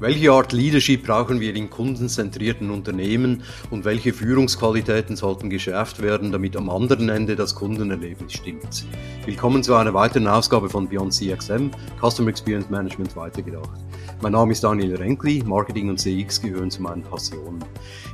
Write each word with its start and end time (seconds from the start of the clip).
Welche 0.00 0.32
Art 0.32 0.52
Leadership 0.52 1.06
brauchen 1.06 1.38
wir 1.38 1.54
in 1.54 1.70
kundenzentrierten 1.70 2.70
Unternehmen 2.70 3.44
und 3.70 3.84
welche 3.84 4.12
Führungsqualitäten 4.12 5.14
sollten 5.14 5.50
geschärft 5.50 6.02
werden, 6.02 6.32
damit 6.32 6.56
am 6.56 6.68
anderen 6.68 7.08
Ende 7.08 7.36
das 7.36 7.54
Kundenerlebnis 7.54 8.32
stimmt? 8.32 8.86
Willkommen 9.24 9.62
zu 9.62 9.76
einer 9.76 9.94
weiteren 9.94 10.26
Ausgabe 10.26 10.68
von 10.68 10.88
Beyond 10.88 11.14
CXM, 11.14 11.70
Customer 12.02 12.28
Experience 12.28 12.68
Management 12.70 13.14
weitergedacht. 13.14 13.70
Mein 14.22 14.32
Name 14.32 14.52
ist 14.52 14.64
Daniel 14.64 14.96
Renkli, 14.96 15.42
Marketing 15.44 15.90
und 15.90 15.98
CX 15.98 16.40
gehören 16.40 16.70
zu 16.70 16.82
meinen 16.82 17.02
Passionen. 17.02 17.62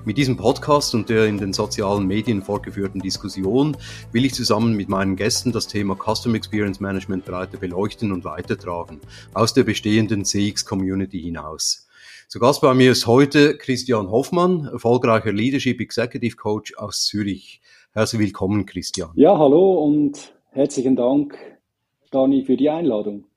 Mit 0.04 0.18
diesem 0.18 0.36
Podcast 0.36 0.94
und 0.94 1.08
der 1.08 1.26
in 1.26 1.38
den 1.38 1.52
sozialen 1.52 2.06
Medien 2.06 2.42
fortgeführten 2.42 3.00
Diskussion 3.00 3.76
will 4.10 4.24
ich 4.24 4.34
zusammen 4.34 4.74
mit 4.76 4.88
meinen 4.88 5.14
Gästen 5.14 5.52
das 5.52 5.68
Thema 5.68 5.94
Customer 5.96 6.34
Experience 6.34 6.80
Management 6.80 7.24
breiter 7.24 7.58
beleuchten 7.58 8.12
und 8.12 8.24
weitertragen, 8.24 9.00
aus 9.34 9.54
der 9.54 9.64
bestehenden 9.64 10.24
CX-Community 10.24 11.20
hinaus. 11.20 11.86
Zu 12.28 12.38
Gast 12.38 12.60
bei 12.60 12.74
mir 12.74 12.92
ist 12.92 13.06
heute 13.06 13.56
Christian 13.56 14.10
Hoffmann, 14.10 14.68
erfolgreicher 14.72 15.32
Leadership 15.32 15.80
Executive 15.80 16.36
Coach 16.36 16.74
aus 16.76 17.04
Zürich. 17.04 17.60
Herzlich 17.92 18.20
willkommen, 18.20 18.66
Christian. 18.66 19.10
Ja, 19.14 19.36
hallo 19.36 19.84
und 19.84 20.32
herzlichen 20.50 20.96
Dank, 20.96 21.36
Dani, 22.10 22.44
für 22.44 22.56
die 22.56 22.70
Einladung. 22.70 23.29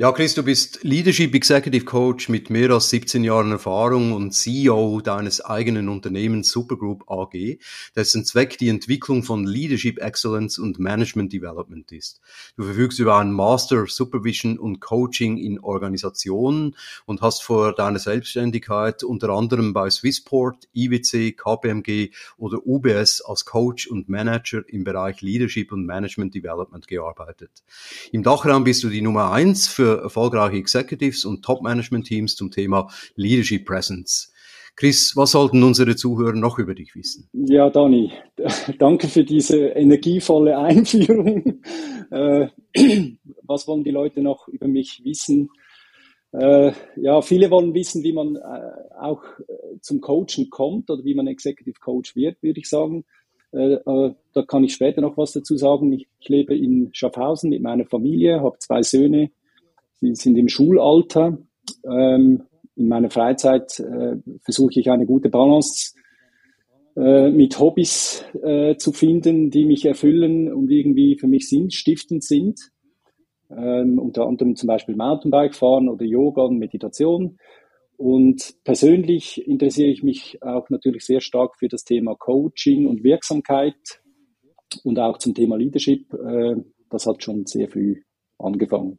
Ja, 0.00 0.12
Chris, 0.12 0.32
du 0.36 0.44
bist 0.44 0.84
Leadership 0.84 1.34
Executive 1.34 1.84
Coach 1.84 2.28
mit 2.28 2.50
mehr 2.50 2.70
als 2.70 2.88
17 2.90 3.24
Jahren 3.24 3.50
Erfahrung 3.50 4.12
und 4.12 4.30
CEO 4.30 5.00
deines 5.00 5.44
eigenen 5.44 5.88
Unternehmens 5.88 6.52
Supergroup 6.52 7.10
AG, 7.10 7.58
dessen 7.96 8.24
Zweck 8.24 8.58
die 8.58 8.68
Entwicklung 8.68 9.24
von 9.24 9.44
Leadership 9.44 9.98
Excellence 9.98 10.56
und 10.60 10.78
Management 10.78 11.32
Development 11.32 11.90
ist. 11.90 12.20
Du 12.56 12.62
verfügst 12.62 13.00
über 13.00 13.16
einen 13.18 13.32
Master 13.32 13.86
Supervision 13.88 14.56
und 14.56 14.78
Coaching 14.78 15.36
in 15.36 15.58
Organisationen 15.58 16.76
und 17.04 17.20
hast 17.20 17.42
vor 17.42 17.74
deiner 17.74 17.98
Selbstständigkeit 17.98 19.02
unter 19.02 19.30
anderem 19.30 19.72
bei 19.72 19.90
Swissport, 19.90 20.68
IWC, 20.74 21.32
KPMG 21.32 22.10
oder 22.36 22.64
UBS 22.64 23.20
als 23.22 23.44
Coach 23.44 23.88
und 23.88 24.08
Manager 24.08 24.62
im 24.68 24.84
Bereich 24.84 25.22
Leadership 25.22 25.72
und 25.72 25.84
Management 25.86 26.36
Development 26.36 26.86
gearbeitet. 26.86 27.50
Im 28.12 28.22
Dachraum 28.22 28.62
bist 28.62 28.84
du 28.84 28.90
die 28.90 29.02
Nummer 29.02 29.32
eins 29.32 29.66
für 29.66 29.87
für 29.88 30.02
erfolgreiche 30.02 30.56
Executives 30.56 31.24
und 31.24 31.42
Top-Management-Teams 31.44 32.36
zum 32.36 32.50
Thema 32.50 32.88
Leadership 33.16 33.64
Presence. 33.64 34.32
Chris, 34.76 35.16
was 35.16 35.32
sollten 35.32 35.62
unsere 35.62 35.96
Zuhörer 35.96 36.36
noch 36.36 36.58
über 36.58 36.74
dich 36.74 36.94
wissen? 36.94 37.28
Ja, 37.32 37.68
Dani, 37.70 38.12
danke 38.78 39.08
für 39.08 39.24
diese 39.24 39.56
energievolle 39.68 40.58
Einführung. 40.58 41.62
Äh, 42.10 42.48
was 43.42 43.66
wollen 43.66 43.84
die 43.84 43.90
Leute 43.90 44.22
noch 44.22 44.46
über 44.48 44.68
mich 44.68 45.02
wissen? 45.04 45.50
Äh, 46.32 46.72
ja, 46.96 47.20
viele 47.22 47.50
wollen 47.50 47.74
wissen, 47.74 48.02
wie 48.02 48.12
man 48.12 48.36
äh, 48.36 48.40
auch 49.00 49.22
zum 49.80 50.00
Coachen 50.00 50.50
kommt 50.50 50.90
oder 50.90 51.04
wie 51.04 51.14
man 51.14 51.26
Executive 51.26 51.80
Coach 51.80 52.14
wird, 52.14 52.42
würde 52.42 52.60
ich 52.60 52.68
sagen. 52.68 53.04
Da 53.50 54.14
kann 54.46 54.62
ich 54.62 54.74
später 54.74 55.00
noch 55.00 55.16
was 55.16 55.32
dazu 55.32 55.56
sagen. 55.56 55.90
Ich 55.94 56.28
lebe 56.28 56.54
in 56.54 56.90
Schaffhausen 56.92 57.48
mit 57.48 57.62
meiner 57.62 57.86
Familie, 57.86 58.42
habe 58.42 58.58
zwei 58.58 58.82
Söhne, 58.82 59.30
Sie 60.00 60.14
sind 60.14 60.36
im 60.36 60.48
Schulalter. 60.48 61.38
Ähm, 61.84 62.44
in 62.76 62.88
meiner 62.88 63.10
Freizeit 63.10 63.80
äh, 63.80 64.16
versuche 64.42 64.78
ich 64.78 64.90
eine 64.90 65.06
gute 65.06 65.28
Balance 65.28 65.94
äh, 66.96 67.30
mit 67.30 67.58
Hobbys 67.58 68.24
äh, 68.42 68.76
zu 68.76 68.92
finden, 68.92 69.50
die 69.50 69.64
mich 69.64 69.84
erfüllen 69.84 70.52
und 70.52 70.70
irgendwie 70.70 71.16
für 71.18 71.26
mich 71.26 71.48
sinnstiftend 71.48 72.24
sind. 72.24 72.58
Ähm, 73.50 73.98
unter 73.98 74.26
anderem 74.26 74.56
zum 74.56 74.66
Beispiel 74.66 74.94
Mountainbike 74.94 75.54
fahren 75.54 75.88
oder 75.88 76.04
Yoga 76.04 76.42
und 76.42 76.58
Meditation. 76.58 77.38
Und 77.96 78.54
persönlich 78.62 79.46
interessiere 79.48 79.90
ich 79.90 80.04
mich 80.04 80.42
auch 80.42 80.70
natürlich 80.70 81.04
sehr 81.04 81.20
stark 81.20 81.58
für 81.58 81.68
das 81.68 81.82
Thema 81.82 82.14
Coaching 82.14 82.86
und 82.86 83.02
Wirksamkeit 83.02 84.02
und 84.84 85.00
auch 85.00 85.18
zum 85.18 85.34
Thema 85.34 85.56
Leadership. 85.56 86.12
Äh, 86.14 86.56
das 86.90 87.06
hat 87.06 87.22
schon 87.22 87.46
sehr 87.46 87.68
früh 87.68 88.02
angefangen. 88.38 88.98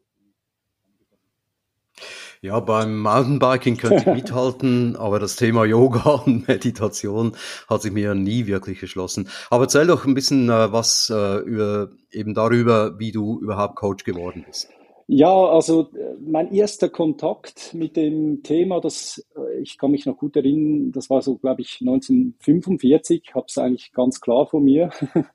Ja, 2.41 2.61
beim 2.61 3.01
Mountainbiking 3.01 3.75
könnte 3.75 3.97
ich 3.97 4.05
mithalten, 4.05 4.95
aber 4.97 5.19
das 5.19 5.35
Thema 5.35 5.65
Yoga 5.65 6.09
und 6.25 6.47
Meditation 6.47 7.35
hat 7.67 7.81
sich 7.81 7.91
mir 7.91 8.15
nie 8.15 8.47
wirklich 8.47 8.81
erschlossen. 8.81 9.27
Aber 9.49 9.63
erzähl 9.65 9.87
doch 9.87 10.05
ein 10.05 10.13
bisschen 10.13 10.49
äh, 10.49 10.71
was 10.71 11.09
äh, 11.13 11.39
über, 11.39 11.89
eben 12.11 12.33
darüber, 12.33 12.97
wie 12.97 13.11
du 13.11 13.41
überhaupt 13.41 13.75
Coach 13.75 14.05
geworden 14.05 14.45
bist. 14.47 14.69
Ja, 15.11 15.33
also 15.33 15.89
äh, 15.95 16.13
mein 16.19 16.53
erster 16.53 16.87
Kontakt 16.87 17.73
mit 17.73 17.95
dem 17.95 18.43
Thema, 18.43 18.79
das 18.79 19.25
äh, 19.35 19.59
ich 19.59 19.79
kann 19.79 19.89
mich 19.89 20.05
noch 20.05 20.17
gut 20.17 20.35
erinnern, 20.35 20.91
das 20.91 21.09
war 21.09 21.23
so, 21.23 21.35
glaube 21.37 21.61
ich, 21.61 21.79
1945, 21.81 23.31
habe 23.33 23.47
es 23.47 23.57
eigentlich 23.57 23.91
ganz 23.91 24.21
klar 24.21 24.45
vor 24.45 24.61
mir. 24.61 24.91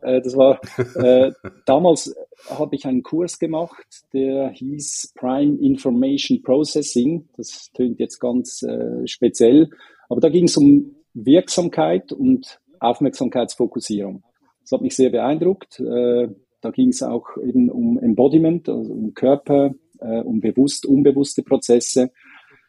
Äh, 0.00 0.22
das 0.22 0.36
war 0.36 0.60
äh, 0.94 1.32
damals 1.66 2.14
habe 2.48 2.76
ich 2.76 2.86
einen 2.86 3.02
Kurs 3.02 3.38
gemacht, 3.38 4.04
der 4.12 4.50
hieß 4.50 5.12
Prime 5.16 5.58
Information 5.58 6.40
Processing. 6.42 7.28
Das 7.36 7.70
tönt 7.74 7.98
jetzt 7.98 8.20
ganz 8.20 8.62
äh, 8.62 9.06
speziell, 9.06 9.70
aber 10.08 10.20
da 10.20 10.28
ging 10.28 10.44
es 10.44 10.56
um 10.56 10.94
Wirksamkeit 11.14 12.12
und 12.12 12.60
Aufmerksamkeitsfokussierung. 12.78 14.22
Das 14.62 14.72
hat 14.72 14.82
mich 14.82 14.94
sehr 14.94 15.10
beeindruckt. 15.10 15.80
Äh, 15.80 16.28
da 16.68 16.72
ging 16.72 16.90
es 16.90 17.02
auch 17.02 17.38
eben 17.38 17.70
um 17.70 17.98
Embodiment, 17.98 18.68
also 18.68 18.92
um 18.92 19.14
Körper, 19.14 19.74
äh, 20.00 20.20
um 20.20 20.40
bewusst, 20.40 20.84
unbewusste 20.84 21.42
Prozesse. 21.42 22.10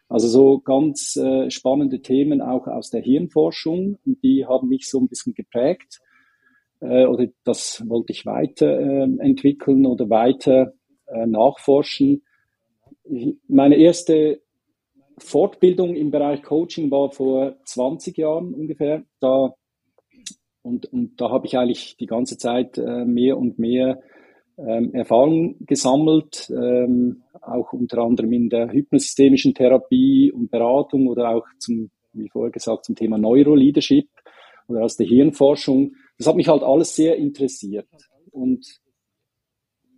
Also 0.08 0.26
so 0.26 0.58
ganz 0.60 1.16
äh, 1.16 1.50
spannende 1.50 2.00
Themen 2.00 2.40
auch 2.40 2.66
aus 2.66 2.88
der 2.88 3.02
Hirnforschung 3.02 3.98
und 4.06 4.22
die 4.22 4.46
haben 4.46 4.68
mich 4.68 4.88
so 4.88 5.00
ein 5.00 5.08
bisschen 5.08 5.34
geprägt 5.34 6.00
äh, 6.80 7.04
oder 7.04 7.26
das 7.44 7.86
wollte 7.86 8.12
ich 8.12 8.24
weiter 8.24 8.80
äh, 8.80 9.86
oder 9.86 10.08
weiter 10.08 10.72
äh, 11.06 11.26
nachforschen. 11.26 12.22
Meine 13.48 13.76
erste 13.76 14.40
Fortbildung 15.18 15.94
im 15.94 16.10
Bereich 16.10 16.42
Coaching 16.42 16.90
war 16.90 17.10
vor 17.10 17.56
20 17.66 18.16
Jahren 18.16 18.54
ungefähr. 18.54 19.04
Da 19.20 19.54
und, 20.62 20.86
und 20.92 21.20
da 21.20 21.30
habe 21.30 21.46
ich 21.46 21.56
eigentlich 21.56 21.96
die 21.96 22.06
ganze 22.06 22.36
Zeit 22.36 22.76
äh, 22.78 23.04
mehr 23.04 23.38
und 23.38 23.58
mehr 23.58 24.00
ähm, 24.58 24.92
Erfahrung 24.92 25.56
gesammelt, 25.60 26.50
ähm, 26.50 27.22
auch 27.40 27.72
unter 27.72 28.02
anderem 28.02 28.32
in 28.32 28.50
der 28.50 28.70
hypnosystemischen 28.70 29.54
Therapie 29.54 30.30
und 30.32 30.50
Beratung 30.50 31.08
oder 31.08 31.30
auch 31.30 31.46
zum, 31.58 31.90
wie 32.12 32.28
vorher 32.28 32.50
gesagt, 32.50 32.84
zum 32.84 32.94
Thema 32.94 33.16
Neuroleadership 33.16 34.08
oder 34.68 34.84
aus 34.84 34.96
der 34.96 35.06
Hirnforschung. 35.06 35.94
Das 36.18 36.26
hat 36.26 36.36
mich 36.36 36.48
halt 36.48 36.62
alles 36.62 36.94
sehr 36.94 37.16
interessiert. 37.16 37.88
Und 38.30 38.66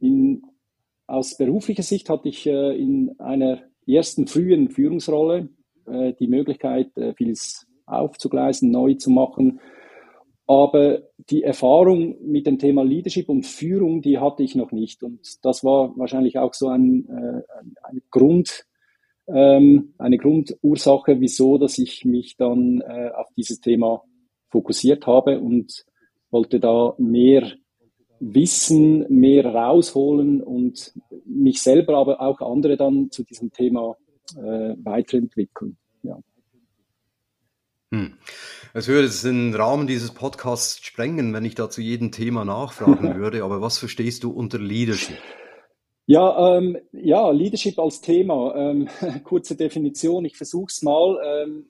in, 0.01 0.43
aus 1.09 1.37
beruflicher 1.37 1.83
Sicht 1.83 2.09
hatte 2.09 2.29
ich 2.29 2.47
äh, 2.47 2.77
in 2.79 3.17
einer 3.19 3.63
ersten 3.85 4.29
frühen 4.29 4.71
Führungsrolle 4.71 5.49
äh, 5.87 6.13
die 6.21 6.29
Möglichkeit, 6.29 6.97
äh, 6.97 7.15
vieles 7.15 7.67
aufzugleisen, 7.85 8.71
neu 8.71 8.95
zu 8.95 9.11
machen 9.11 9.61
aber 10.53 11.03
die 11.31 11.43
Erfahrung 11.43 12.17
mit 12.21 12.47
dem 12.47 12.59
Thema 12.59 12.85
Leadership 12.85 13.31
und 13.31 13.47
Führung, 13.47 14.03
die 14.03 14.19
hatte 14.19 14.43
ich 14.43 14.55
noch 14.55 14.71
nicht. 14.71 15.03
Und 15.03 15.21
das 15.43 15.65
war 15.65 15.97
wahrscheinlich 15.97 16.39
auch 16.39 16.53
so 16.53 16.69
ein, 16.69 17.09
äh, 17.09 17.43
ein 17.83 18.03
Grund, 18.11 18.67
ähm, 19.29 19.95
eine 19.97 20.19
Grundursache, 20.19 21.21
wieso, 21.21 21.57
dass 21.57 21.79
ich 21.79 22.05
mich 22.05 22.37
dann 22.37 22.83
äh, 22.83 23.11
auf 23.15 23.29
dieses 23.35 23.61
Thema 23.61 24.03
fokussiert 24.51 25.07
habe 25.07 25.41
und 25.41 25.87
wollte 26.31 26.61
da 26.61 26.95
mehr 26.99 27.53
Wissen, 28.21 29.07
mehr 29.09 29.47
rausholen 29.47 30.43
und 30.43 30.93
mich 31.25 31.63
selber, 31.63 31.97
aber 31.97 32.21
auch 32.21 32.41
andere 32.43 32.77
dann 32.77 33.11
zu 33.11 33.25
diesem 33.25 33.53
Thema 33.53 33.97
äh, 34.37 34.75
weiterentwickeln. 34.77 35.79
Ja. 36.03 36.19
Hm. 37.93 38.15
Es 38.73 38.89
würde 38.89 39.11
den 39.23 39.55
Rahmen 39.55 39.87
dieses 39.87 40.13
Podcasts 40.13 40.83
sprengen, 40.83 41.35
wenn 41.35 41.45
ich 41.45 41.55
da 41.55 41.69
zu 41.69 41.83
jedem 41.83 42.11
Thema 42.11 42.45
nachfragen 42.45 43.17
würde. 43.19 43.45
Aber 43.45 43.61
was 43.61 43.77
verstehst 43.77 44.25
du 44.25 44.31
unter 44.31 44.59
Leadership? 44.59 45.19
Ja, 46.07 46.57
ähm, 46.57 46.79
ja, 46.93 47.31
Leadership 47.31 47.79
als 47.79 48.01
Thema. 48.01 48.55
Ähm, 48.57 48.89
kurze 49.25 49.57
Definition. 49.57 50.25
Ich 50.25 50.39
versuche 50.39 50.71
es 50.71 50.83
mal. 50.83 51.19
Ähm, 51.25 51.67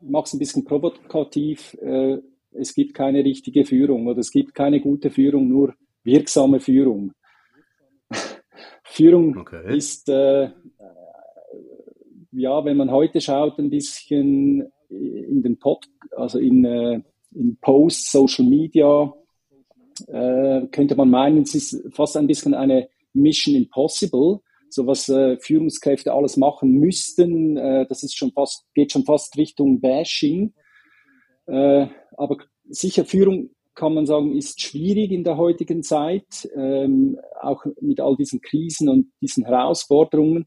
Mache 0.00 0.24
es 0.24 0.32
ein 0.32 0.38
bisschen 0.38 0.64
provokativ. 0.64 1.76
Äh, 1.82 2.18
es 2.52 2.74
gibt 2.74 2.94
keine 2.94 3.22
richtige 3.22 3.64
Führung 3.64 4.06
oder 4.06 4.18
es 4.18 4.30
gibt 4.30 4.54
keine 4.54 4.80
gute 4.80 5.10
Führung, 5.10 5.48
nur 5.48 5.74
wirksame 6.02 6.60
Führung. 6.60 7.12
Führung 8.82 9.36
okay. 9.36 9.76
ist, 9.76 10.08
äh, 10.08 10.50
ja, 12.32 12.64
wenn 12.64 12.76
man 12.78 12.90
heute 12.90 13.20
schaut, 13.20 13.58
ein 13.58 13.70
bisschen 13.70 14.72
in 14.92 15.42
den 15.42 15.58
Pod, 15.58 15.86
also 16.16 16.38
in, 16.38 16.64
äh, 16.64 17.00
in 17.34 17.56
Posts, 17.60 18.12
Social 18.12 18.44
Media, 18.44 19.12
äh, 20.08 20.66
könnte 20.68 20.94
man 20.96 21.10
meinen, 21.10 21.42
es 21.42 21.54
ist 21.54 21.94
fast 21.94 22.16
ein 22.16 22.26
bisschen 22.26 22.54
eine 22.54 22.88
Mission 23.12 23.54
Impossible, 23.54 24.40
so 24.68 24.86
was 24.86 25.08
äh, 25.08 25.36
Führungskräfte 25.38 26.12
alles 26.12 26.36
machen 26.36 26.72
müssten. 26.72 27.56
Äh, 27.56 27.86
das 27.88 28.02
ist 28.02 28.16
schon 28.16 28.32
fast, 28.32 28.64
geht 28.74 28.92
schon 28.92 29.04
fast 29.04 29.36
Richtung 29.36 29.80
Bashing. 29.80 30.54
Äh, 31.46 31.86
aber 32.16 32.38
sicher 32.68 33.04
Führung 33.04 33.50
kann 33.74 33.94
man 33.94 34.06
sagen, 34.06 34.36
ist 34.36 34.60
schwierig 34.60 35.12
in 35.12 35.24
der 35.24 35.36
heutigen 35.36 35.82
Zeit, 35.82 36.48
ähm, 36.54 37.18
auch 37.40 37.64
mit 37.80 38.00
all 38.00 38.16
diesen 38.16 38.40
Krisen 38.40 38.88
und 38.88 39.12
diesen 39.20 39.44
Herausforderungen. 39.44 40.46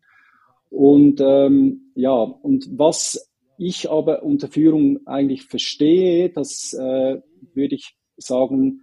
Und 0.69 1.21
ähm, 1.21 1.91
ja, 1.95 2.13
und 2.13 2.67
was 2.77 3.31
ich 3.57 3.89
aber 3.89 4.23
unter 4.23 4.47
Führung 4.47 5.05
eigentlich 5.05 5.43
verstehe, 5.43 6.29
das 6.29 6.73
äh, 6.73 7.19
würde 7.53 7.75
ich 7.75 7.97
sagen, 8.17 8.81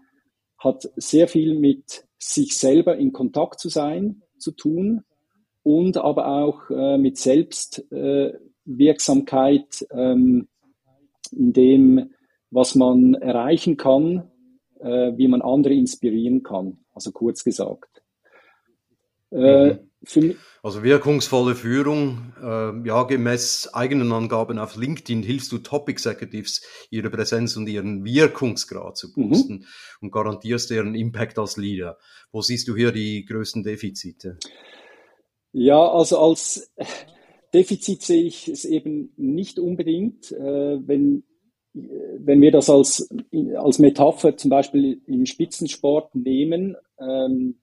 hat 0.59 0.91
sehr 0.97 1.29
viel 1.29 1.59
mit 1.59 2.07
sich 2.19 2.57
selber 2.57 2.97
in 2.97 3.13
Kontakt 3.13 3.61
zu 3.61 3.69
sein 3.69 4.23
zu 4.39 4.53
tun 4.53 5.03
und 5.63 5.97
aber 5.97 6.29
auch 6.29 6.71
äh, 6.71 6.99
mit 6.99 7.17
Selbstwirksamkeit 7.19 9.87
äh, 9.91 10.13
ähm, 10.13 10.49
in 11.31 11.53
dem, 11.53 12.11
was 12.51 12.75
man 12.75 13.15
erreichen 13.15 13.77
kann, 13.77 14.29
äh, 14.81 15.13
wie 15.17 15.29
man 15.29 15.43
andere 15.43 15.75
inspirieren 15.75 16.43
kann. 16.43 16.79
Also 16.95 17.13
kurz 17.13 17.45
gesagt. 17.45 18.03
Äh, 19.31 19.75
mhm. 19.75 19.92
Also 20.63 20.83
wirkungsvolle 20.83 21.55
Führung, 21.55 22.33
äh, 22.41 22.87
ja, 22.87 23.03
gemäß 23.05 23.71
eigenen 23.73 24.13
Angaben 24.13 24.59
auf 24.59 24.77
LinkedIn 24.77 25.23
hilfst 25.23 25.53
du 25.53 25.59
Top 25.59 25.89
Executives, 25.89 26.63
ihre 26.91 27.11
Präsenz 27.11 27.57
und 27.57 27.69
ihren 27.69 28.05
Wirkungsgrad 28.05 28.97
zu 28.97 29.09
mhm. 29.09 29.29
boosten 29.29 29.55
mhm. 29.55 29.65
und 30.01 30.13
garantierst 30.13 30.71
deren 30.71 30.95
Impact 30.95 31.39
als 31.39 31.57
Leader. 31.57 31.99
Wo 32.31 32.43
siehst 32.43 32.69
du 32.69 32.77
hier 32.77 32.93
die 32.93 33.25
größten 33.25 33.63
Defizite? 33.63 34.39
Ja, 35.53 35.91
also 35.91 36.19
als 36.19 36.73
Defizit 37.53 38.03
sehe 38.03 38.23
ich 38.23 38.49
es 38.49 38.65
eben 38.65 39.13
nicht 39.17 39.59
unbedingt, 39.59 40.33
äh, 40.33 40.79
wenn 40.87 41.25
wenn 41.75 42.43
wir 42.43 42.51
das 42.51 42.69
als, 42.69 43.09
als 43.57 43.79
Metapher 43.79 44.37
zum 44.37 44.51
Beispiel 44.51 45.01
im 45.07 45.25
Spitzensport 45.25 46.15
nehmen, 46.15 46.77
ähm, 47.01 47.62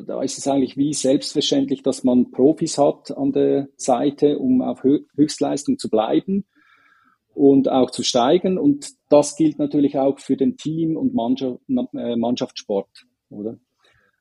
da, 0.00 0.22
ist 0.22 0.38
es 0.38 0.48
eigentlich 0.48 0.76
wie 0.76 0.94
selbstverständlich, 0.94 1.82
dass 1.82 2.04
man 2.04 2.30
Profis 2.30 2.78
hat 2.78 3.16
an 3.16 3.32
der 3.32 3.68
Seite, 3.76 4.38
um 4.38 4.62
auf 4.62 4.82
Höchstleistung 4.82 5.78
zu 5.78 5.88
bleiben 5.88 6.44
und 7.34 7.68
auch 7.68 7.90
zu 7.90 8.02
steigen. 8.02 8.58
Und 8.58 8.90
das 9.08 9.36
gilt 9.36 9.58
natürlich 9.58 9.98
auch 9.98 10.18
für 10.18 10.36
den 10.36 10.56
Team- 10.56 10.96
und 10.96 11.14
äh, 11.94 12.16
Mannschaftssport, 12.16 13.06
oder? 13.30 13.58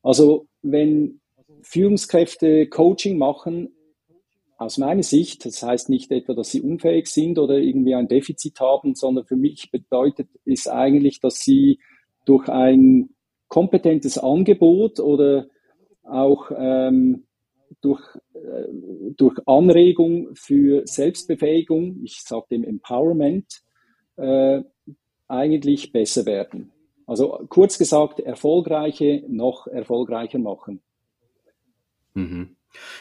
Also, 0.03 0.47
wenn 0.61 1.21
Führungskräfte 1.61 2.67
Coaching 2.67 3.17
machen, 3.17 3.69
aus 4.57 4.77
meiner 4.77 5.01
Sicht, 5.01 5.43
das 5.45 5.63
heißt 5.63 5.89
nicht 5.89 6.11
etwa, 6.11 6.35
dass 6.35 6.51
sie 6.51 6.61
unfähig 6.61 7.07
sind 7.07 7.39
oder 7.39 7.57
irgendwie 7.57 7.95
ein 7.95 8.07
Defizit 8.07 8.59
haben, 8.59 8.93
sondern 8.93 9.25
für 9.25 9.35
mich 9.35 9.71
bedeutet 9.71 10.27
es 10.45 10.67
eigentlich, 10.67 11.19
dass 11.19 11.39
sie 11.39 11.79
durch 12.25 12.47
ein 12.47 13.09
kompetentes 13.47 14.19
Angebot 14.19 14.99
oder 14.99 15.47
auch 16.03 16.51
ähm, 16.55 17.25
durch, 17.81 18.01
äh, 18.33 18.67
durch 19.15 19.37
Anregung 19.45 20.29
für 20.35 20.83
Selbstbefähigung, 20.85 22.01
ich 22.03 22.21
sage 22.21 22.45
dem 22.51 22.63
Empowerment, 22.63 23.61
äh, 24.17 24.61
eigentlich 25.27 25.91
besser 25.91 26.25
werden. 26.25 26.71
Also 27.07 27.45
kurz 27.49 27.77
gesagt, 27.77 28.19
erfolgreiche 28.19 29.23
noch 29.27 29.67
erfolgreicher 29.67 30.39
machen. 30.39 30.81
Mhm. 32.13 32.55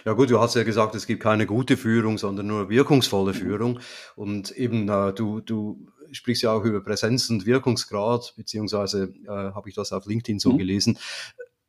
Ja 0.05 0.15
gut, 0.15 0.31
du 0.31 0.41
hast 0.41 0.57
ja 0.57 0.65
gesagt, 0.65 0.95
es 0.95 1.07
gibt 1.07 1.23
keine 1.23 1.47
gute 1.47 1.77
Führung, 1.77 2.19
sondern 2.19 2.47
nur 2.47 2.71
wirkungsvolle 2.71 3.35
Führung. 3.35 3.79
Und 4.17 4.51
eben 4.53 4.89
äh, 4.89 5.13
du, 5.13 5.41
du 5.41 5.87
sprichst 6.11 6.43
ja 6.43 6.53
auch 6.53 6.65
über 6.65 6.81
Präsenz 6.81 7.31
und 7.31 7.47
Wirkungsgrad, 7.47 8.35
beziehungsweise 8.37 9.15
äh, 9.25 9.29
habe 9.29 9.69
ich 9.69 9.75
das 9.75 9.93
auf 9.93 10.07
LinkedIn 10.07 10.41
so 10.41 10.53
mhm. 10.53 10.59
gelesen. 10.59 10.99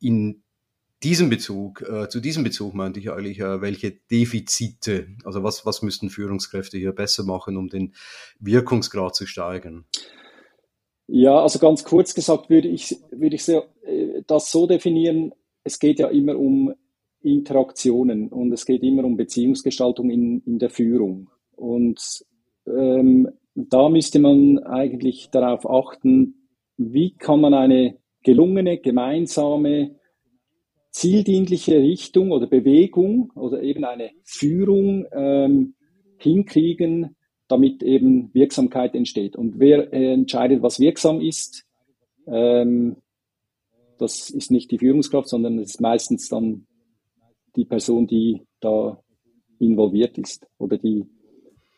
In 0.00 0.42
diesem 1.02 1.30
Bezug, 1.30 1.82
äh, 1.82 2.08
zu 2.08 2.20
diesem 2.20 2.44
Bezug 2.44 2.74
meinte 2.74 3.00
ich 3.00 3.10
eigentlich, 3.10 3.40
äh, 3.40 3.60
welche 3.60 3.92
Defizite, 4.10 5.08
also 5.24 5.42
was, 5.42 5.66
was 5.66 5.82
müssten 5.82 6.10
Führungskräfte 6.10 6.78
hier 6.78 6.92
besser 6.92 7.24
machen, 7.24 7.56
um 7.56 7.68
den 7.68 7.94
Wirkungsgrad 8.40 9.14
zu 9.14 9.26
steigern? 9.26 9.84
Ja, 11.06 11.42
also 11.42 11.58
ganz 11.58 11.84
kurz 11.84 12.14
gesagt 12.14 12.48
würde 12.48 12.68
ich, 12.68 12.96
würde 13.10 13.36
ich 13.36 13.44
so, 13.44 13.64
äh, 13.84 14.22
das 14.26 14.50
so 14.50 14.66
definieren, 14.66 15.32
es 15.64 15.78
geht 15.78 15.98
ja 15.98 16.08
immer 16.08 16.38
um 16.38 16.72
Interaktionen 17.22 18.28
und 18.28 18.52
es 18.52 18.66
geht 18.66 18.82
immer 18.82 19.04
um 19.04 19.16
Beziehungsgestaltung 19.16 20.10
in, 20.10 20.42
in 20.44 20.58
der 20.58 20.70
Führung. 20.70 21.30
Und 21.52 22.24
ähm, 22.66 23.28
da 23.54 23.88
müsste 23.88 24.18
man 24.18 24.58
eigentlich 24.58 25.28
darauf 25.30 25.68
achten, 25.68 26.48
wie 26.76 27.14
kann 27.14 27.40
man 27.40 27.54
eine 27.54 27.98
gelungene, 28.24 28.78
gemeinsame, 28.78 29.96
zieldienliche 30.92 31.78
Richtung 31.78 32.30
oder 32.30 32.46
Bewegung 32.46 33.32
oder 33.34 33.62
eben 33.62 33.84
eine 33.84 34.10
Führung 34.22 35.06
ähm, 35.12 35.74
hinkriegen, 36.18 37.16
damit 37.48 37.82
eben 37.82 38.32
Wirksamkeit 38.34 38.94
entsteht. 38.94 39.34
Und 39.34 39.58
wer 39.58 39.92
äh, 39.92 40.12
entscheidet, 40.12 40.62
was 40.62 40.78
wirksam 40.78 41.20
ist, 41.20 41.64
ähm, 42.26 42.96
das 43.98 44.30
ist 44.30 44.50
nicht 44.50 44.70
die 44.70 44.78
Führungskraft, 44.78 45.28
sondern 45.28 45.58
es 45.58 45.70
ist 45.70 45.80
meistens 45.80 46.28
dann 46.28 46.66
die 47.56 47.64
Person, 47.64 48.06
die 48.06 48.42
da 48.60 49.02
involviert 49.58 50.18
ist 50.18 50.46
oder 50.58 50.76
die 50.76 51.06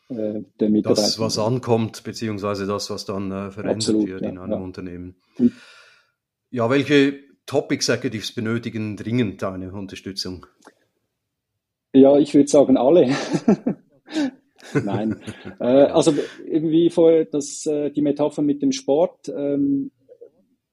äh, 0.09 0.41
der 0.59 0.69
Mitarbeiter. 0.69 1.01
Das, 1.01 1.19
was 1.19 1.39
ankommt, 1.39 2.03
beziehungsweise 2.03 2.67
das, 2.67 2.89
was 2.89 3.05
dann 3.05 3.31
äh, 3.31 3.51
verändert 3.51 3.77
Absolut, 3.77 4.07
wird 4.07 4.21
ja, 4.21 4.29
in 4.29 4.37
einem 4.37 4.51
ja. 4.51 4.57
Unternehmen. 4.57 5.15
Ja, 6.51 6.69
welche 6.69 7.24
Top 7.45 7.71
Executives 7.71 8.33
benötigen 8.33 8.97
dringend 8.97 9.41
deine 9.41 9.71
Unterstützung? 9.71 10.45
Ja, 11.93 12.17
ich 12.17 12.33
würde 12.33 12.49
sagen 12.49 12.77
alle. 12.77 13.13
Nein. 14.83 15.21
äh, 15.59 15.65
also 15.65 16.13
irgendwie 16.45 16.89
vorher 16.89 17.25
das, 17.25 17.65
äh, 17.65 17.91
die 17.91 18.01
Metapher 18.01 18.41
mit 18.41 18.61
dem 18.61 18.71
Sport. 18.71 19.29
Ähm, 19.29 19.91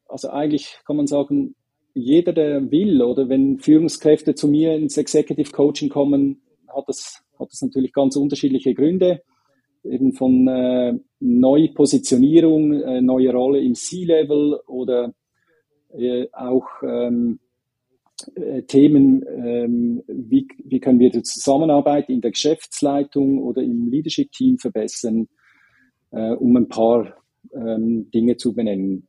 also 0.08 0.30
eigentlich 0.30 0.78
kann 0.86 0.96
man 0.96 1.06
sagen, 1.06 1.54
jeder, 1.94 2.32
der 2.32 2.70
will, 2.70 3.02
oder 3.02 3.28
wenn 3.28 3.58
Führungskräfte 3.58 4.34
zu 4.34 4.48
mir 4.48 4.74
ins 4.74 4.96
Executive 4.96 5.52
Coaching 5.52 5.90
kommen, 5.90 6.42
hat 6.68 6.84
das, 6.88 7.22
hat 7.38 7.50
das 7.50 7.60
natürlich 7.60 7.92
ganz 7.92 8.16
unterschiedliche 8.16 8.74
Gründe. 8.74 9.22
Eben 9.84 10.12
von 10.12 10.48
äh, 10.48 10.94
Neupositionierung, 11.20 12.72
äh, 12.82 13.00
neue 13.02 13.32
Rolle 13.32 13.60
im 13.60 13.74
C-Level 13.74 14.60
oder 14.66 15.12
äh, 15.96 16.28
auch 16.32 16.66
ähm, 16.82 17.38
äh, 18.34 18.62
Themen, 18.62 19.24
ähm, 19.26 20.02
wie, 20.06 20.46
wie 20.64 20.80
können 20.80 21.00
wir 21.00 21.10
die 21.10 21.22
Zusammenarbeit 21.22 22.08
in 22.08 22.20
der 22.20 22.30
Geschäftsleitung 22.30 23.42
oder 23.42 23.62
im 23.62 23.88
Leadership-Team 23.88 24.58
verbessern, 24.58 25.28
äh, 26.10 26.32
um 26.32 26.56
ein 26.56 26.68
paar 26.68 27.16
ähm, 27.54 28.10
Dinge 28.10 28.36
zu 28.36 28.54
benennen. 28.54 29.08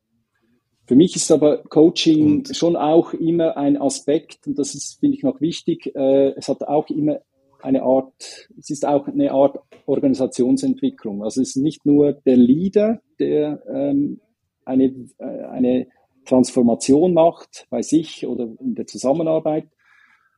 Für 0.86 0.96
mich 0.96 1.16
ist 1.16 1.30
aber 1.30 1.62
Coaching 1.62 2.38
und? 2.38 2.56
schon 2.56 2.76
auch 2.76 3.14
immer 3.14 3.56
ein 3.56 3.80
Aspekt, 3.80 4.46
und 4.46 4.58
das 4.58 4.74
ist, 4.74 5.00
finde 5.00 5.16
ich, 5.16 5.22
noch 5.22 5.40
wichtig. 5.40 5.94
Äh, 5.94 6.34
es 6.36 6.48
hat 6.48 6.62
auch 6.62 6.88
immer 6.90 7.20
eine 7.62 7.82
Art, 7.82 8.48
es 8.58 8.68
ist 8.68 8.86
auch 8.86 9.08
eine 9.08 9.32
Art 9.32 9.58
Organisationsentwicklung. 9.86 11.22
Also 11.22 11.40
es 11.40 11.50
ist 11.50 11.62
nicht 11.62 11.86
nur 11.86 12.12
der 12.12 12.36
Leader, 12.36 13.00
der 13.18 13.62
ähm, 13.72 14.20
eine, 14.64 14.84
äh, 15.18 15.24
eine 15.24 15.86
Transformation 16.24 17.14
macht 17.14 17.66
bei 17.70 17.82
sich 17.82 18.26
oder 18.26 18.48
in 18.60 18.74
der 18.74 18.86
Zusammenarbeit, 18.86 19.68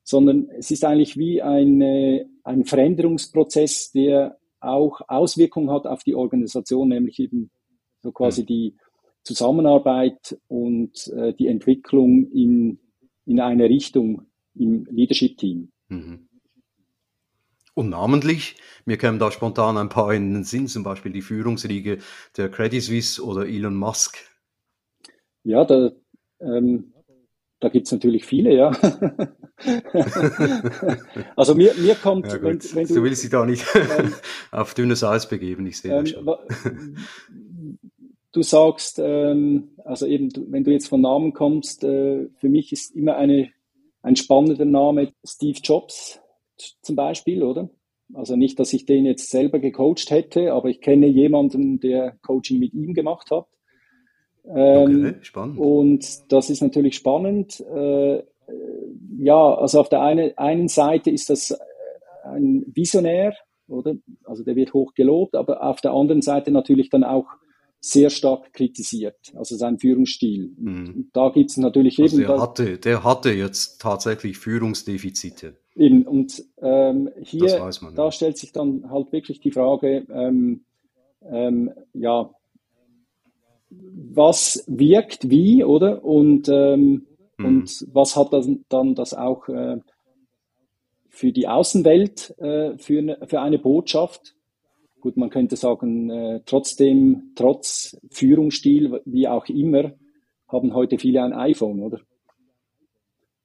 sondern 0.03 0.49
es 0.57 0.71
ist 0.71 0.85
eigentlich 0.85 1.17
wie 1.17 1.43
eine, 1.43 2.29
ein 2.45 2.65
Veränderungsprozess, 2.65 3.93
der 3.93 4.39
auch 4.61 5.01
Auswirkungen 5.09 5.71
hat 5.71 5.87
auf 5.87 6.03
die 6.03 6.15
Organisation, 6.15 6.89
nämlich 6.89 7.19
eben 7.19 7.51
so 8.03 8.13
quasi 8.13 8.43
mhm. 8.43 8.47
die 8.47 8.77
Zusammenarbeit 9.23 10.39
und 10.49 11.09
äh, 11.09 11.35
die 11.35 11.49
Entwicklung 11.49 12.31
in, 12.31 12.79
in 13.25 13.41
eine 13.41 13.69
Richtung 13.69 14.27
im 14.55 14.87
Leadership-Team. 14.91 15.73
Mhm. 15.89 16.29
Und 17.75 17.91
namentlich, 17.91 18.57
mir 18.87 18.97
kämen 18.97 19.19
da 19.19 19.31
spontan 19.31 19.77
ein 19.77 19.91
paar 19.91 20.15
in 20.15 20.33
den 20.33 20.45
Sinn, 20.45 20.67
zum 20.67 20.83
Beispiel 20.83 21.13
die 21.13 21.21
Führungsriege 21.21 21.99
der 22.37 22.51
Credit 22.51 22.83
Suisse 22.83 23.23
oder 23.23 23.47
Elon 23.47 23.77
Musk. 23.77 24.17
Ja, 25.47 25.65
da, 25.65 25.93
ähm, 26.41 26.93
da 27.61 27.69
gibt 27.69 27.87
es 27.87 27.93
natürlich 27.93 28.25
viele, 28.25 28.55
ja. 28.55 28.71
also 31.37 31.55
mir, 31.55 31.73
mir 31.79 31.95
kommt, 31.95 32.27
ja, 32.27 32.43
wenn, 32.43 32.61
wenn, 32.75 32.89
du... 32.89 32.95
Du 32.95 33.03
willst 33.05 33.23
dich 33.23 33.31
da 33.31 33.47
nicht 33.47 33.65
ähm, 33.99 34.13
auf 34.51 34.75
dünnes 34.75 35.05
Eis 35.05 35.29
begeben, 35.29 35.67
ich 35.67 35.79
sehe 35.79 35.93
ähm, 35.93 36.05
das 36.05 36.11
schon 36.11 36.27
du 38.33 38.43
sagst, 38.43 39.01
ähm, 39.03 39.71
also 39.85 40.05
eben, 40.07 40.31
wenn 40.51 40.63
du 40.63 40.71
jetzt 40.71 40.89
von 40.89 41.01
Namen 41.01 41.33
kommst, 41.33 41.85
äh, 41.85 42.29
für 42.35 42.49
mich 42.51 42.71
ist 42.71 42.95
immer 42.95 43.17
eine, 43.17 43.51
ein 44.03 44.17
spannender 44.17 44.67
Name, 44.67 45.13
Steve 45.25 45.59
Jobs 45.63 46.21
zum 46.83 46.97
Beispiel, 46.97 47.43
oder? 47.43 47.71
Also 48.13 48.37
nicht, 48.37 48.59
dass 48.59 48.75
ich 48.75 48.85
den 48.85 49.07
jetzt 49.07 49.31
selber 49.31 49.59
gecoacht 49.59 50.11
hätte, 50.11 50.53
aber 50.53 50.69
ich 50.69 50.81
kenne 50.81 51.07
jemanden, 51.07 51.81
der 51.81 52.19
Coaching 52.23 52.59
mit 52.59 52.75
ihm 52.75 52.93
gemacht 52.93 53.31
hat. 53.31 53.47
Ähm, 54.49 55.07
okay, 55.07 55.15
spannend. 55.23 55.59
Und 55.59 56.33
das 56.33 56.51
ist 56.51 56.63
natürlich 56.63 56.97
spannend. 56.97 57.61
Äh, 57.61 58.23
ja, 59.19 59.55
also 59.55 59.81
auf 59.81 59.89
der 59.89 60.03
eine, 60.03 60.37
einen 60.39 60.69
Seite 60.69 61.11
ist 61.11 61.31
das 61.31 61.57
ein 62.25 62.65
Visionär, 62.75 63.35
oder? 63.69 63.95
Also 64.25 64.45
der 64.45 64.57
wird 64.57 64.75
hoch 64.75 64.95
gelobt, 64.95 65.35
aber 65.35 65.63
auf 65.63 65.81
der 65.81 65.93
anderen 65.93 66.23
Seite 66.23 66.51
natürlich 66.51 66.91
dann 66.91 67.05
auch 67.05 67.27
sehr 67.81 68.11
stark 68.11 68.53
kritisiert, 68.53 69.33
also 69.37 69.57
sein 69.57 69.79
Führungsstil. 69.79 70.53
Mhm. 70.57 71.11
Da 71.13 71.29
gibt 71.29 71.51
es 71.51 71.57
natürlich 71.57 72.01
also 72.01 72.19
eben. 72.19 72.27
Der 72.27 72.41
hatte, 72.41 72.79
der 72.79 73.05
hatte 73.05 73.31
jetzt 73.31 73.81
tatsächlich 73.81 74.39
Führungsdefizite. 74.39 75.57
Eben, 75.77 76.07
und 76.07 76.43
ähm, 76.63 77.11
hier, 77.23 77.71
man, 77.83 77.95
da 77.95 78.05
ja. 78.07 78.11
stellt 78.11 78.39
sich 78.39 78.53
dann 78.53 78.91
halt 78.91 79.13
wirklich 79.13 79.41
die 79.41 79.53
Frage, 79.53 80.07
ähm, 80.11 80.65
ähm, 81.31 81.71
ja, 81.93 82.31
was 83.71 84.65
wirkt 84.67 85.31
wie, 85.31 85.65
oder? 85.65 86.05
Und, 86.05 86.49
ähm, 86.49 87.07
mhm. 87.37 87.45
und 87.45 87.87
was 87.93 88.17
hat 88.17 88.33
das, 88.33 88.49
dann 88.69 88.95
das 88.95 89.15
auch 89.15 89.49
äh, 89.49 89.79
für 91.09 91.33
die 91.33 91.49
Außenwelt 91.49 92.35
äh, 92.39 92.77
für, 92.79 92.99
eine, 92.99 93.19
für 93.27 93.41
eine 93.41 93.59
Botschaft? 93.59 94.35
Gut, 95.01 95.17
man 95.17 95.31
könnte 95.31 95.57
sagen, 95.57 96.11
äh, 96.11 96.41
trotzdem, 96.47 97.33
trotz 97.35 97.97
Führungsstil, 98.11 99.01
wie 99.05 99.29
auch 99.29 99.47
immer, 99.49 99.93
haben 100.49 100.75
heute 100.75 100.99
viele 100.99 101.23
ein 101.23 101.33
iPhone, 101.33 101.81
oder? 101.81 102.01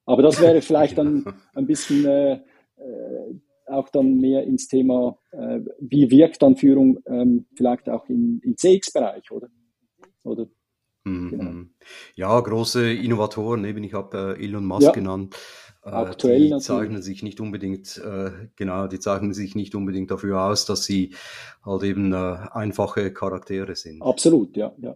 Aber 0.05 0.21
das 0.21 0.41
wäre 0.41 0.61
vielleicht 0.61 0.97
dann 0.97 1.25
ein 1.53 1.65
bisschen 1.65 2.05
äh, 2.05 2.33
äh, 2.33 3.35
auch 3.67 3.89
dann 3.89 4.17
mehr 4.17 4.43
ins 4.43 4.67
Thema, 4.67 5.17
äh, 5.31 5.61
wie 5.79 6.11
wirkt 6.11 6.41
dann 6.41 6.57
Führung 6.57 6.99
ähm, 7.05 7.45
vielleicht 7.55 7.89
auch 7.89 8.07
im, 8.09 8.41
im 8.43 8.57
CX-Bereich, 8.57 9.31
oder? 9.31 9.47
Oder? 10.23 10.47
Mhm. 11.03 11.29
Genau. 11.29 11.51
Ja, 12.15 12.39
große 12.39 12.91
Innovatoren, 12.93 13.65
eben 13.65 13.83
ich 13.83 13.93
habe 13.93 14.35
äh, 14.37 14.43
Elon 14.43 14.65
Musk 14.65 14.83
ja. 14.83 14.91
genannt. 14.91 15.35
Äh, 15.83 15.89
Aktuell 15.89 16.39
die 16.39 16.49
natürlich. 16.49 16.63
zeichnen 16.65 17.01
sich 17.01 17.23
nicht 17.23 17.39
unbedingt, 17.39 17.97
äh, 17.97 18.31
genau, 18.55 18.87
die 18.87 18.99
zeichnen 18.99 19.33
sich 19.33 19.55
nicht 19.55 19.73
unbedingt 19.73 20.11
dafür 20.11 20.43
aus, 20.43 20.65
dass 20.65 20.83
sie 20.83 21.15
halt 21.65 21.83
eben 21.83 22.13
äh, 22.13 22.37
einfache 22.51 23.11
Charaktere 23.11 23.75
sind. 23.75 24.01
Absolut, 24.01 24.55
ja, 24.55 24.73
ja. 24.77 24.95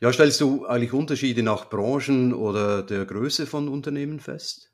Ja, 0.00 0.12
stellst 0.12 0.40
du 0.40 0.66
eigentlich 0.66 0.92
Unterschiede 0.92 1.42
nach 1.42 1.70
Branchen 1.70 2.34
oder 2.34 2.82
der 2.82 3.06
Größe 3.06 3.46
von 3.46 3.68
Unternehmen 3.68 4.20
fest? 4.20 4.70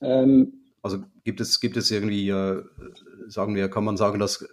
Ähm, 0.00 0.64
also 0.82 0.98
gibt 1.24 1.40
es, 1.40 1.60
gibt 1.60 1.76
es 1.76 1.90
irgendwie, 1.90 2.28
äh, 2.28 2.62
sagen 3.28 3.54
wir, 3.54 3.68
kann 3.68 3.84
man 3.84 3.96
sagen, 3.96 4.18
dass 4.18 4.46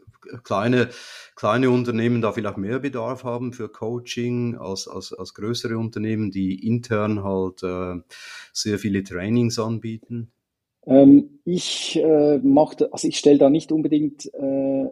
kleine, 0.44 0.90
kleine 1.36 1.70
Unternehmen 1.70 2.22
da 2.22 2.32
vielleicht 2.32 2.58
mehr 2.58 2.80
Bedarf 2.80 3.24
haben 3.24 3.54
für 3.54 3.70
Coaching 3.70 4.56
als, 4.56 4.88
als, 4.88 5.14
als 5.14 5.34
größere 5.34 5.78
Unternehmen, 5.78 6.32
die 6.32 6.68
intern 6.68 7.24
halt 7.24 7.64
äh, 7.64 8.02
sehr 8.52 8.80
viele 8.80 9.04
Trainings 9.04 9.60
anbieten? 9.60 10.32
Ähm, 10.86 11.40
ich 11.46 11.98
äh, 11.98 12.40
mache, 12.40 12.92
also 12.92 13.08
ich 13.08 13.18
stelle 13.18 13.38
da 13.38 13.50
nicht 13.50 13.72
unbedingt 13.72 14.30
äh, 14.34 14.90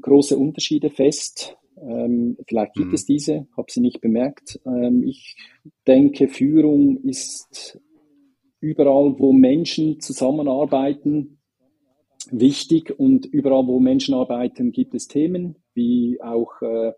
große 0.00 0.36
Unterschiede 0.36 0.90
fest. 0.90 1.56
Ähm, 1.80 2.36
vielleicht 2.46 2.74
gibt 2.74 2.88
mhm. 2.88 2.94
es 2.94 3.04
diese, 3.04 3.46
habe 3.56 3.70
sie 3.70 3.80
nicht 3.80 4.00
bemerkt. 4.00 4.60
Ähm, 4.66 5.02
ich 5.06 5.36
denke, 5.86 6.28
Führung 6.28 7.02
ist 7.04 7.78
überall, 8.60 9.14
wo 9.18 9.32
Menschen 9.32 10.00
zusammenarbeiten, 10.00 11.35
wichtig 12.30 12.98
und 12.98 13.26
überall, 13.26 13.66
wo 13.66 13.78
Menschen 13.80 14.14
arbeiten, 14.14 14.72
gibt 14.72 14.94
es 14.94 15.08
Themen, 15.08 15.56
wie 15.74 16.20
auch 16.22 16.60
äh, 16.62 16.92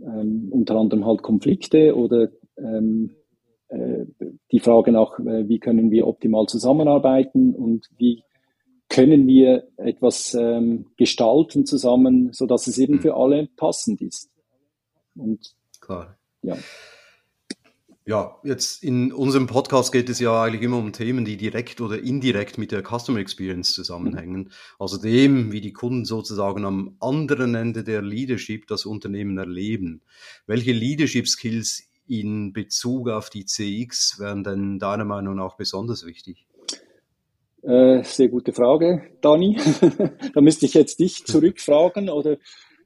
ähm, 0.00 0.48
unter 0.50 0.76
anderem 0.76 1.06
halt 1.06 1.22
Konflikte 1.22 1.96
oder 1.96 2.28
ähm, 2.56 3.14
äh, 3.68 4.04
die 4.50 4.60
Frage 4.60 4.92
nach, 4.92 5.18
äh, 5.18 5.48
wie 5.48 5.58
können 5.58 5.90
wir 5.90 6.06
optimal 6.06 6.46
zusammenarbeiten 6.46 7.54
und 7.54 7.88
wie 7.96 8.22
können 8.88 9.26
wir 9.26 9.68
etwas 9.78 10.34
ähm, 10.34 10.86
gestalten 10.96 11.64
zusammen, 11.64 12.30
so 12.32 12.46
dass 12.46 12.66
es 12.66 12.76
eben 12.78 13.00
für 13.00 13.16
alle 13.16 13.48
passend 13.56 14.02
ist. 14.02 14.30
Und 15.14 15.54
Klar. 15.80 16.18
ja. 16.42 16.56
Ja, 18.04 18.40
jetzt 18.42 18.82
in 18.82 19.12
unserem 19.12 19.46
Podcast 19.46 19.92
geht 19.92 20.08
es 20.08 20.18
ja 20.18 20.42
eigentlich 20.42 20.62
immer 20.62 20.78
um 20.78 20.92
Themen, 20.92 21.24
die 21.24 21.36
direkt 21.36 21.80
oder 21.80 22.02
indirekt 22.02 22.58
mit 22.58 22.72
der 22.72 22.82
Customer 22.82 23.20
Experience 23.20 23.74
zusammenhängen. 23.74 24.50
Also 24.80 24.96
dem, 24.98 25.52
wie 25.52 25.60
die 25.60 25.72
Kunden 25.72 26.04
sozusagen 26.04 26.64
am 26.64 26.96
anderen 26.98 27.54
Ende 27.54 27.84
der 27.84 28.02
Leadership 28.02 28.66
das 28.66 28.86
Unternehmen 28.86 29.38
erleben. 29.38 30.02
Welche 30.46 30.72
Leadership 30.72 31.28
Skills 31.28 31.84
in 32.08 32.52
Bezug 32.52 33.08
auf 33.08 33.30
die 33.30 33.44
CX 33.44 34.18
wären 34.18 34.42
denn 34.42 34.80
deiner 34.80 35.04
Meinung 35.04 35.36
nach 35.36 35.56
besonders 35.56 36.04
wichtig? 36.04 36.48
Äh, 37.62 38.02
sehr 38.02 38.28
gute 38.28 38.52
Frage, 38.52 39.02
Dani. 39.20 39.56
da 40.34 40.40
müsste 40.40 40.66
ich 40.66 40.74
jetzt 40.74 40.98
dich 40.98 41.24
zurückfragen 41.24 42.10
oder, 42.10 42.38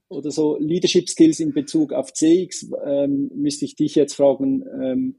oder 0.09 0.31
so 0.31 0.57
Leadership 0.59 1.09
Skills 1.09 1.41
in 1.41 1.53
Bezug 1.53 1.93
auf 1.93 2.13
CX 2.13 2.71
ähm, 2.85 3.31
müsste 3.35 3.65
ich 3.65 3.75
dich 3.75 3.95
jetzt 3.95 4.15
fragen, 4.15 4.65
ähm, 4.83 5.17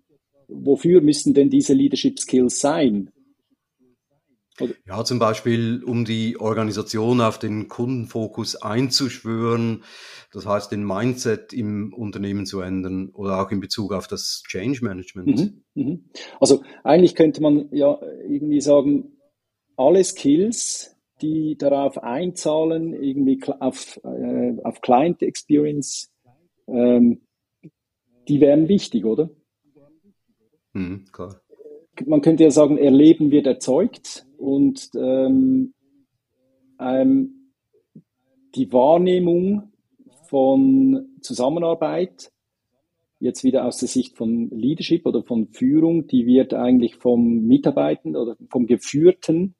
wofür 0.48 1.02
müssen 1.02 1.34
denn 1.34 1.50
diese 1.50 1.74
Leadership 1.74 2.20
Skills 2.20 2.60
sein? 2.60 3.12
Oder? 4.60 4.74
Ja, 4.88 5.04
zum 5.04 5.20
Beispiel, 5.20 5.84
um 5.84 6.06
die 6.06 6.40
Organisation 6.40 7.22
auf 7.22 7.38
den 7.38 7.68
Kundenfokus 7.68 8.56
einzuschwören, 8.56 9.84
das 10.32 10.46
heißt, 10.46 10.72
den 10.72 10.84
Mindset 10.84 11.54
im 11.54 11.94
Unternehmen 11.94 12.46
zu 12.46 12.62
ändern 12.62 13.10
oder 13.14 13.42
auch 13.42 13.52
in 13.52 13.60
Bezug 13.60 13.94
auf 13.94 14.08
das 14.08 14.44
Change 14.48 14.84
Management. 14.84 15.28
Mhm, 15.28 15.64
mh. 15.76 15.98
Also 16.40 16.64
eigentlich 16.84 17.16
könnte 17.16 17.42
man 17.42 17.70
ja 17.72 18.00
irgendwie 18.28 18.62
sagen, 18.62 19.18
alle 19.76 20.04
Skills, 20.04 20.97
die 21.22 21.58
darauf 21.58 21.98
einzahlen, 22.04 22.94
irgendwie 22.94 23.40
auf, 23.60 24.00
äh, 24.04 24.56
auf 24.64 24.82
Client 24.82 25.22
Experience, 25.22 26.12
ähm, 26.68 27.22
die 28.28 28.42
wären 28.42 28.68
wichtig, 28.68 29.06
oder? 29.06 29.30
Mhm, 30.74 31.06
klar. 31.12 31.42
Man 32.06 32.22
könnte 32.22 32.44
ja 32.44 32.52
sagen, 32.52 32.78
Erleben 32.78 33.32
wird 33.32 33.48
erzeugt 33.48 34.28
und 34.38 34.90
ähm, 34.96 35.74
ähm, 36.80 37.52
die 38.56 38.72
Wahrnehmung 38.72 39.72
von 40.28 41.18
Zusammenarbeit, 41.22 42.32
jetzt 43.20 43.44
wieder 43.44 43.66
aus 43.66 43.78
der 43.78 43.88
Sicht 43.88 44.16
von 44.16 44.50
Leadership 44.52 45.06
oder 45.06 45.24
von 45.24 45.48
Führung, 45.48 46.06
die 46.06 46.28
wird 46.28 46.54
eigentlich 46.54 46.96
vom 46.98 47.48
Mitarbeitenden 47.48 48.22
oder 48.22 48.38
vom 48.50 48.68
Geführten 48.68 49.56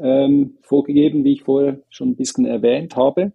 ähm, 0.00 0.58
vorgegeben, 0.62 1.24
wie 1.24 1.32
ich 1.32 1.42
vorher 1.42 1.82
schon 1.88 2.10
ein 2.10 2.16
bisschen 2.16 2.46
erwähnt 2.46 2.96
habe. 2.96 3.32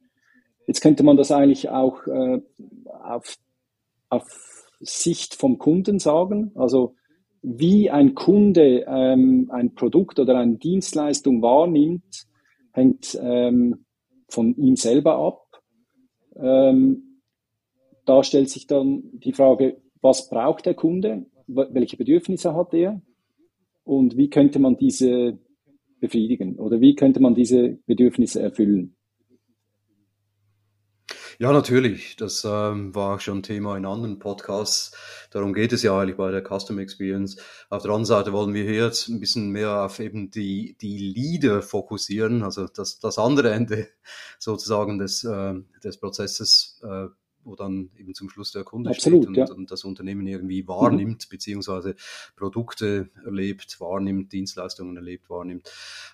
Jetzt 0.68 0.82
könnte 0.82 1.04
man 1.04 1.18
das 1.18 1.32
eigentlich 1.32 1.70
auch 1.70 2.08
äh, 2.08 2.42
auf, 3.04 3.38
auf 4.10 4.26
Sicht 4.80 5.36
vom 5.36 5.58
Kunden 5.58 6.00
sagen. 6.00 6.52
Also 6.56 6.96
wie 7.42 7.90
ein 7.90 8.16
Kunde 8.16 8.86
ähm, 8.88 9.50
ein 9.52 9.76
Produkt 9.76 10.20
oder 10.20 10.38
eine 10.38 10.58
Dienstleistung 10.58 11.42
wahrnimmt, 11.42 12.26
hängt 12.72 13.18
ähm, 13.22 13.86
von 14.30 14.56
ihm 14.56 14.76
selber 14.76 15.18
ab. 15.18 15.62
Ähm, 16.36 17.20
da 18.06 18.24
stellt 18.24 18.50
sich 18.50 18.68
dann 18.68 19.04
die 19.14 19.34
Frage, 19.34 19.82
was 20.02 20.30
braucht 20.30 20.66
der 20.66 20.74
Kunde? 20.74 21.26
Welche 21.48 21.98
Bedürfnisse 21.98 22.56
hat 22.56 22.74
er? 22.74 23.02
Und 23.84 24.18
wie 24.18 24.30
könnte 24.30 24.60
man 24.60 24.78
diese 24.78 25.38
befriedigen? 26.04 26.60
Oder 26.60 26.82
wie 26.82 26.96
könnte 26.96 27.22
man 27.22 27.34
diese 27.34 27.80
Bedürfnisse 27.86 28.42
erfüllen? 28.42 28.98
Ja, 31.40 31.52
natürlich. 31.52 32.16
Das 32.18 32.44
ähm, 32.46 32.94
war 32.94 33.16
auch 33.16 33.20
schon 33.22 33.42
Thema 33.42 33.78
in 33.78 33.86
anderen 33.86 34.20
Podcasts. 34.20 34.96
Darum 35.32 35.54
geht 35.54 35.72
es 35.72 35.82
ja 35.82 35.98
eigentlich 35.98 36.18
bei 36.18 36.30
der 36.30 36.44
Custom 36.44 36.78
Experience. 36.78 37.38
Auf 37.70 37.84
der 37.84 37.92
anderen 37.92 38.06
Seite 38.06 38.34
wollen 38.34 38.54
wir 38.54 38.64
hier 38.64 38.86
jetzt 38.86 39.08
ein 39.08 39.20
bisschen 39.20 39.50
mehr 39.50 39.86
auf 39.86 40.00
eben 40.00 40.30
die, 40.30 40.78
die 40.80 40.98
Leader 40.98 41.62
fokussieren, 41.62 42.44
also 42.44 42.68
das, 42.68 43.00
das 43.00 43.18
andere 43.18 43.52
Ende 43.52 43.88
sozusagen 44.40 45.00
des, 45.00 45.24
äh, 45.24 45.54
des 45.84 46.00
Prozesses 46.00 46.82
äh, 46.84 47.08
wo 47.44 47.56
dann 47.56 47.90
eben 47.98 48.14
zum 48.14 48.30
Schluss 48.30 48.52
der 48.52 48.64
Kunde 48.64 48.90
Absolut, 48.90 49.24
steht 49.24 49.28
und, 49.30 49.36
ja. 49.36 49.54
und, 49.54 49.72
das 49.72 49.84
Unternehmen 49.84 50.26
irgendwie 50.28 50.68
wahrnimmt, 50.68 51.26
mhm. 51.26 51.30
beziehungsweise 51.30 51.96
Produkte 52.36 53.10
erlebt, 53.26 53.80
wahrnimmt, 53.80 54.32
Dienstleistungen 54.32 54.96
erlebt, 54.96 55.30
wahrnimmt. 55.30 55.72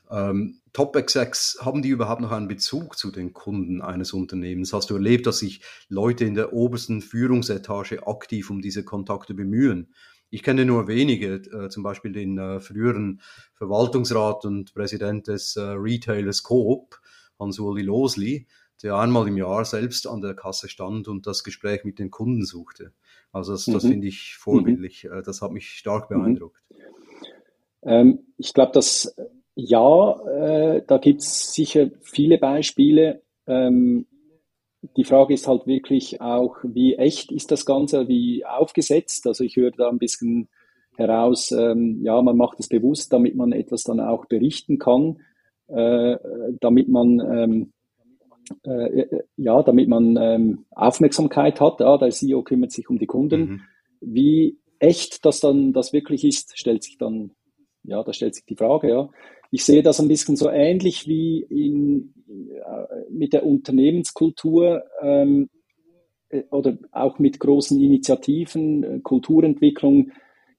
Ähm, 0.10 0.62
Top 0.74 0.96
Execs, 0.96 1.58
haben 1.62 1.82
die 1.82 1.90
überhaupt 1.90 2.22
noch 2.22 2.32
einen 2.32 2.48
Bezug 2.48 2.98
zu 2.98 3.12
den 3.12 3.34
Kunden 3.34 3.82
eines 3.82 4.14
Unternehmens? 4.14 4.74
Hast 4.74 4.90
du 4.90 4.96
erlebt, 4.96 5.26
dass 5.26 5.40
sich 5.40 5.62
Leute 5.88 6.26
in 6.26 6.36
der 6.36 6.54
obersten 6.54 7.02
Führungsetage 7.02 8.08
aktiv 8.08 8.50
um 8.50 8.62
diese 8.62 8.84
Kontakte 8.84 9.34
bemühen? 9.34 9.94
Ich 10.32 10.44
kenne 10.44 10.66
nur 10.66 10.88
wenige, 10.88 11.36
äh, 11.36 11.70
zum 11.70 11.82
Beispiel 11.82 12.12
den 12.12 12.38
äh, 12.38 12.60
früheren 12.60 13.22
Verwaltungsrat 13.56 14.46
und 14.46 14.74
Präsident 14.74 15.28
des 15.28 15.56
äh, 15.56 15.62
Retailers 15.62 16.44
Coop, 16.44 17.00
Hans-Uli 17.40 17.82
Losli, 17.82 18.48
der 18.84 18.96
einmal 18.96 19.28
im 19.28 19.38
Jahr 19.38 19.66
selbst 19.66 20.08
an 20.08 20.22
der 20.22 20.36
Kasse 20.36 20.70
stand 20.70 21.08
und 21.08 21.28
das 21.28 21.44
Gespräch 21.44 21.84
mit 21.84 22.00
den 22.00 22.12
Kunden 22.12 22.46
suchte. 22.46 22.94
Also 23.32 23.52
das, 23.52 23.66
das 23.66 23.84
mhm. 23.84 23.90
finde 23.90 24.08
ich 24.08 24.36
vorbildlich. 24.38 25.04
Mhm. 25.04 25.24
Das 25.26 25.42
hat 25.42 25.52
mich 25.52 25.70
stark 25.70 26.10
mhm. 26.10 26.16
beeindruckt. 26.16 26.62
Ähm, 27.84 28.20
ich 28.38 28.54
glaube, 28.54 28.72
dass 28.74 29.16
ja, 29.56 30.20
äh, 30.28 30.84
da 30.88 30.98
gibt 30.98 31.22
es 31.22 31.54
sicher 31.54 31.90
viele 32.02 32.38
Beispiele. 32.38 33.22
Ähm, 33.46 34.06
die 34.96 35.04
Frage 35.04 35.34
ist 35.34 35.48
halt 35.48 35.68
wirklich 35.68 36.22
auch, 36.22 36.56
wie 36.64 36.96
echt 36.96 37.32
ist 37.32 37.52
das 37.52 37.66
Ganze, 37.66 38.08
wie 38.08 38.46
aufgesetzt. 38.46 39.28
Also 39.28 39.44
ich 39.44 39.58
höre 39.58 39.72
da 39.72 39.90
ein 39.90 39.98
bisschen 39.98 40.48
heraus, 40.96 41.52
ähm, 41.52 42.00
ja, 42.04 42.22
man 42.22 42.38
macht 42.38 42.60
es 42.60 42.70
bewusst, 42.70 43.12
damit 43.12 43.36
man 43.36 43.52
etwas 43.52 43.84
dann 43.84 44.00
auch 44.00 44.26
berichten 44.26 44.80
kann, 44.80 45.20
äh, 45.68 46.18
damit 46.62 46.88
man 46.88 47.20
ähm, 47.20 47.74
äh, 48.64 49.06
ja, 49.38 49.64
damit 49.64 49.88
man 49.88 50.18
ähm, 50.18 50.66
Aufmerksamkeit 50.72 51.60
hat. 51.62 51.80
Ja, 51.80 51.98
der 51.98 52.10
CEO 52.10 52.44
kümmert 52.44 52.72
sich 52.72 52.90
um 52.90 53.00
die 53.00 53.08
Kunden. 53.08 53.42
Mhm. 53.42 53.62
Wie 54.02 54.58
echt 54.80 55.26
das 55.26 55.40
dann 55.40 55.74
das 55.74 55.94
wirklich 55.94 56.24
ist, 56.24 56.58
stellt 56.58 56.84
sich 56.84 56.98
dann, 56.98 57.32
ja, 57.84 58.04
da 58.04 58.14
stellt 58.14 58.36
sich 58.36 58.46
die 58.46 58.56
Frage, 58.56 58.90
ja. 58.90 59.10
Ich 59.52 59.66
sehe 59.66 59.82
das 59.82 60.00
ein 60.00 60.08
bisschen 60.08 60.36
so 60.36 60.50
ähnlich 60.50 61.08
wie 61.08 61.40
in, 61.40 62.14
äh, 62.30 63.10
mit 63.10 63.34
der 63.34 63.46
Unternehmenskultur 63.46 64.84
ähm, 65.02 65.50
äh, 66.30 66.44
oder 66.52 66.78
auch 66.92 67.20
mit 67.20 67.40
großen 67.40 67.80
Initiativen, 67.82 68.84
äh, 68.84 69.00
Kulturentwicklung. 69.00 70.12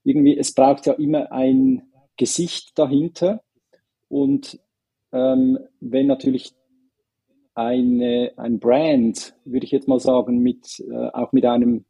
Irgendwie, 0.03 0.37
es 0.37 0.53
braucht 0.53 0.87
ja 0.87 0.95
immer 0.95 1.31
ein 1.31 1.83
Gesicht 2.17 2.73
dahinter. 2.79 3.43
Und 4.09 4.59
ähm, 5.13 5.59
wenn 5.81 6.07
natürlich 6.07 6.53
eine, 7.55 8.33
ein 8.37 8.59
Brand, 8.59 9.35
würde 9.45 9.65
ich 9.65 9.73
jetzt 9.73 9.89
mal 9.89 10.01
sagen, 10.01 10.39
mit, 10.39 10.81
äh, 10.91 11.09
auch 11.13 11.33
mit 11.33 11.45
einem 11.45 11.85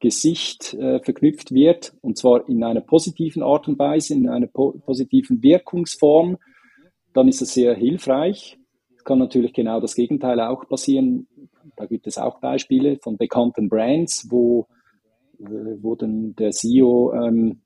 Gesicht 0.00 0.74
äh, 0.74 1.00
verknüpft 1.00 1.52
wird, 1.52 1.94
und 2.00 2.16
zwar 2.16 2.48
in 2.48 2.64
einer 2.64 2.80
positiven 2.80 3.42
Art 3.42 3.68
und 3.68 3.78
Weise, 3.78 4.14
in 4.14 4.28
einer 4.28 4.46
po 4.46 4.72
positiven 4.72 5.42
Wirkungsform, 5.42 6.38
dann 7.12 7.28
ist 7.28 7.42
es 7.42 7.52
sehr 7.52 7.74
hilfreich. 7.74 8.58
Es 8.96 9.04
kann 9.04 9.18
natürlich 9.18 9.52
genau 9.52 9.80
das 9.80 9.94
Gegenteil 9.94 10.40
auch 10.40 10.66
passieren. 10.68 11.26
Da 11.76 11.86
gibt 11.86 12.06
es 12.06 12.18
auch 12.18 12.40
Beispiele 12.40 12.98
von 13.02 13.16
bekannten 13.16 13.68
Brands, 13.68 14.26
wo, 14.30 14.68
äh, 15.38 15.76
wo 15.80 15.94
dann 15.96 16.34
der 16.34 16.50
CEO 16.50 17.12
ähm, 17.14 17.60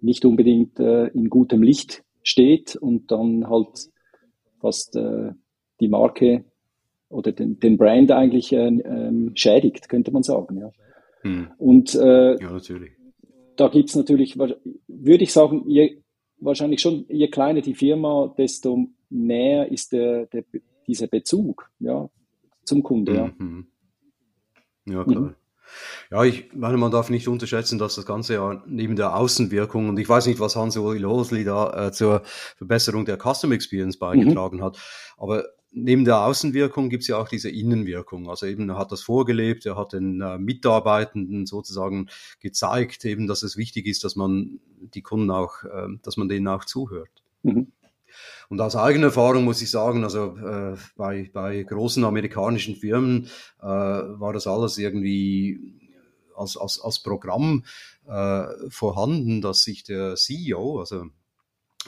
nicht 0.00 0.24
unbedingt 0.24 0.78
äh, 0.80 1.06
in 1.08 1.28
gutem 1.28 1.62
Licht 1.62 2.04
steht 2.22 2.76
und 2.76 3.10
dann 3.10 3.48
halt 3.48 3.88
fast 4.60 4.96
äh, 4.96 5.32
die 5.80 5.88
Marke 5.88 6.44
oder 7.08 7.32
den, 7.32 7.58
den 7.58 7.78
Brand 7.78 8.10
eigentlich 8.10 8.52
äh, 8.52 8.66
ähm, 8.66 9.32
schädigt, 9.34 9.88
könnte 9.88 10.10
man 10.10 10.22
sagen. 10.22 10.58
Ja. 10.58 10.72
Hm. 11.22 11.48
Und 11.58 11.94
äh, 11.94 12.40
ja, 12.40 12.52
natürlich. 12.52 12.92
da 13.56 13.68
gibt 13.68 13.88
es 13.88 13.96
natürlich, 13.96 14.38
würde 14.38 15.24
ich 15.24 15.32
sagen, 15.32 15.64
je, 15.66 16.02
wahrscheinlich 16.40 16.80
schon, 16.80 17.06
je 17.08 17.28
kleiner 17.28 17.60
die 17.60 17.74
Firma, 17.74 18.34
desto 18.36 18.88
näher 19.10 19.70
ist 19.70 19.92
der, 19.92 20.26
der, 20.26 20.44
dieser 20.86 21.06
Bezug 21.06 21.70
ja, 21.80 22.08
zum 22.64 22.82
Kunde. 22.82 23.14
Ja, 23.14 23.30
mhm. 23.38 23.66
ja 24.86 25.04
klar. 25.04 25.20
Mhm. 25.20 25.34
Ja, 26.10 26.24
ich 26.24 26.50
meine, 26.54 26.78
man 26.78 26.90
darf 26.90 27.10
nicht 27.10 27.28
unterschätzen, 27.28 27.78
dass 27.78 27.96
das 27.96 28.06
Ganze 28.06 28.34
ja 28.34 28.62
neben 28.66 28.96
der 28.96 29.14
Außenwirkung, 29.14 29.90
und 29.90 29.98
ich 29.98 30.08
weiß 30.08 30.26
nicht, 30.26 30.40
was 30.40 30.56
Hans-Uli 30.56 30.98
Losli 30.98 31.44
da 31.44 31.88
äh, 31.88 31.92
zur 31.92 32.22
Verbesserung 32.56 33.04
der 33.04 33.18
Custom 33.18 33.52
Experience 33.52 33.98
beigetragen 33.98 34.58
mhm. 34.58 34.62
hat, 34.62 34.78
aber 35.18 35.44
neben 35.70 36.04
der 36.04 36.20
Außenwirkung 36.20 36.88
gibt 36.88 37.02
es 37.02 37.08
ja 37.08 37.18
auch 37.18 37.28
diese 37.28 37.50
Innenwirkung. 37.50 38.28
Also 38.28 38.46
eben, 38.46 38.68
er 38.68 38.78
hat 38.78 38.92
das 38.92 39.02
vorgelebt, 39.02 39.66
er 39.66 39.76
hat 39.76 39.92
den 39.92 40.20
äh, 40.20 40.38
Mitarbeitenden 40.38 41.46
sozusagen 41.46 42.08
gezeigt, 42.40 43.04
eben, 43.04 43.26
dass 43.26 43.42
es 43.42 43.56
wichtig 43.56 43.86
ist, 43.86 44.04
dass 44.04 44.16
man 44.16 44.60
die 44.80 45.02
Kunden 45.02 45.30
auch, 45.30 45.64
äh, 45.64 45.88
dass 46.02 46.16
man 46.16 46.28
denen 46.28 46.48
auch 46.48 46.64
zuhört. 46.64 47.22
Mhm. 47.42 47.72
Und 48.48 48.60
aus 48.60 48.76
eigener 48.76 49.06
Erfahrung 49.06 49.44
muss 49.44 49.62
ich 49.62 49.70
sagen, 49.70 50.04
also 50.04 50.36
äh, 50.38 50.76
bei, 50.96 51.30
bei 51.32 51.62
großen 51.62 52.02
amerikanischen 52.04 52.76
Firmen 52.76 53.26
äh, 53.60 53.66
war 53.66 54.32
das 54.32 54.46
alles 54.46 54.78
irgendwie 54.78 55.78
als, 56.34 56.56
als, 56.56 56.80
als 56.80 57.00
Programm 57.00 57.64
äh, 58.06 58.46
vorhanden, 58.70 59.42
dass 59.42 59.62
sich 59.62 59.84
der 59.84 60.14
CEO, 60.14 60.80
also 60.80 61.06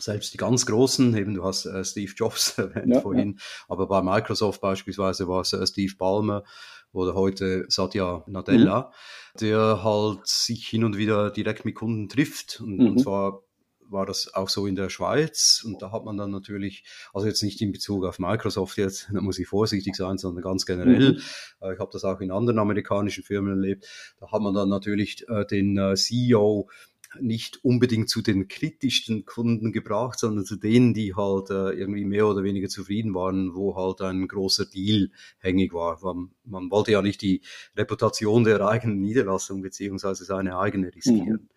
selbst 0.00 0.32
die 0.34 0.38
ganz 0.38 0.66
großen, 0.66 1.16
eben 1.16 1.34
du 1.34 1.44
hast 1.44 1.66
äh, 1.66 1.84
Steve 1.84 2.12
Jobs 2.14 2.50
erwähnt 2.58 2.94
ja, 2.94 3.00
vorhin, 3.00 3.36
ja. 3.36 3.44
aber 3.68 3.86
bei 3.86 4.02
Microsoft 4.02 4.60
beispielsweise 4.60 5.28
war 5.28 5.42
es 5.42 5.52
äh, 5.52 5.66
Steve 5.66 5.94
Ballmer 5.98 6.44
oder 6.92 7.14
heute 7.14 7.66
Satya 7.68 8.24
Nadella, 8.26 8.90
mhm. 9.34 9.38
der 9.38 9.84
halt 9.84 10.26
sich 10.26 10.66
hin 10.66 10.84
und 10.84 10.96
wieder 10.96 11.30
direkt 11.30 11.64
mit 11.64 11.76
Kunden 11.76 12.08
trifft 12.08 12.60
und, 12.60 12.78
mhm. 12.78 12.86
und 12.88 12.98
zwar 12.98 13.42
war 13.90 14.06
das 14.06 14.32
auch 14.34 14.48
so 14.48 14.66
in 14.66 14.76
der 14.76 14.88
Schweiz 14.88 15.62
und 15.64 15.82
da 15.82 15.92
hat 15.92 16.04
man 16.04 16.16
dann 16.16 16.30
natürlich, 16.30 16.84
also 17.12 17.26
jetzt 17.26 17.42
nicht 17.42 17.60
in 17.60 17.72
Bezug 17.72 18.04
auf 18.04 18.18
Microsoft 18.18 18.78
jetzt, 18.78 19.08
da 19.12 19.20
muss 19.20 19.38
ich 19.38 19.48
vorsichtig 19.48 19.96
sein, 19.96 20.18
sondern 20.18 20.42
ganz 20.42 20.66
generell, 20.66 21.12
mhm. 21.12 21.20
Äh, 21.60 21.74
ich 21.74 21.80
habe 21.80 21.90
das 21.92 22.04
auch 22.04 22.20
in 22.20 22.30
anderen 22.30 22.58
amerikanischen 22.58 23.24
Firmen 23.24 23.52
erlebt, 23.52 23.86
da 24.18 24.30
hat 24.30 24.40
man 24.40 24.54
dann 24.54 24.68
natürlich 24.68 25.28
äh, 25.28 25.44
den 25.44 25.76
äh, 25.76 25.94
CEO 25.94 26.68
nicht 27.18 27.64
unbedingt 27.64 28.08
zu 28.08 28.22
den 28.22 28.48
kritischsten 28.48 29.24
Kunden 29.24 29.72
gebracht, 29.72 30.18
sondern 30.18 30.44
zu 30.44 30.56
denen, 30.56 30.94
die 30.94 31.14
halt 31.14 31.50
äh, 31.50 31.72
irgendwie 31.72 32.04
mehr 32.04 32.26
oder 32.26 32.42
weniger 32.42 32.68
zufrieden 32.68 33.14
waren, 33.14 33.54
wo 33.54 33.74
halt 33.76 34.00
ein 34.02 34.28
großer 34.28 34.66
Deal 34.66 35.10
hängig 35.38 35.72
war. 35.72 35.98
Man, 36.02 36.30
man 36.44 36.70
wollte 36.70 36.92
ja 36.92 37.02
nicht 37.02 37.22
die 37.22 37.42
Reputation 37.76 38.44
der 38.44 38.60
eigenen 38.60 39.00
Niederlassung 39.00 39.62
beziehungsweise 39.62 40.24
seine 40.24 40.58
eigene 40.58 40.94
riskieren. 40.94 41.42
Mhm. 41.42 41.48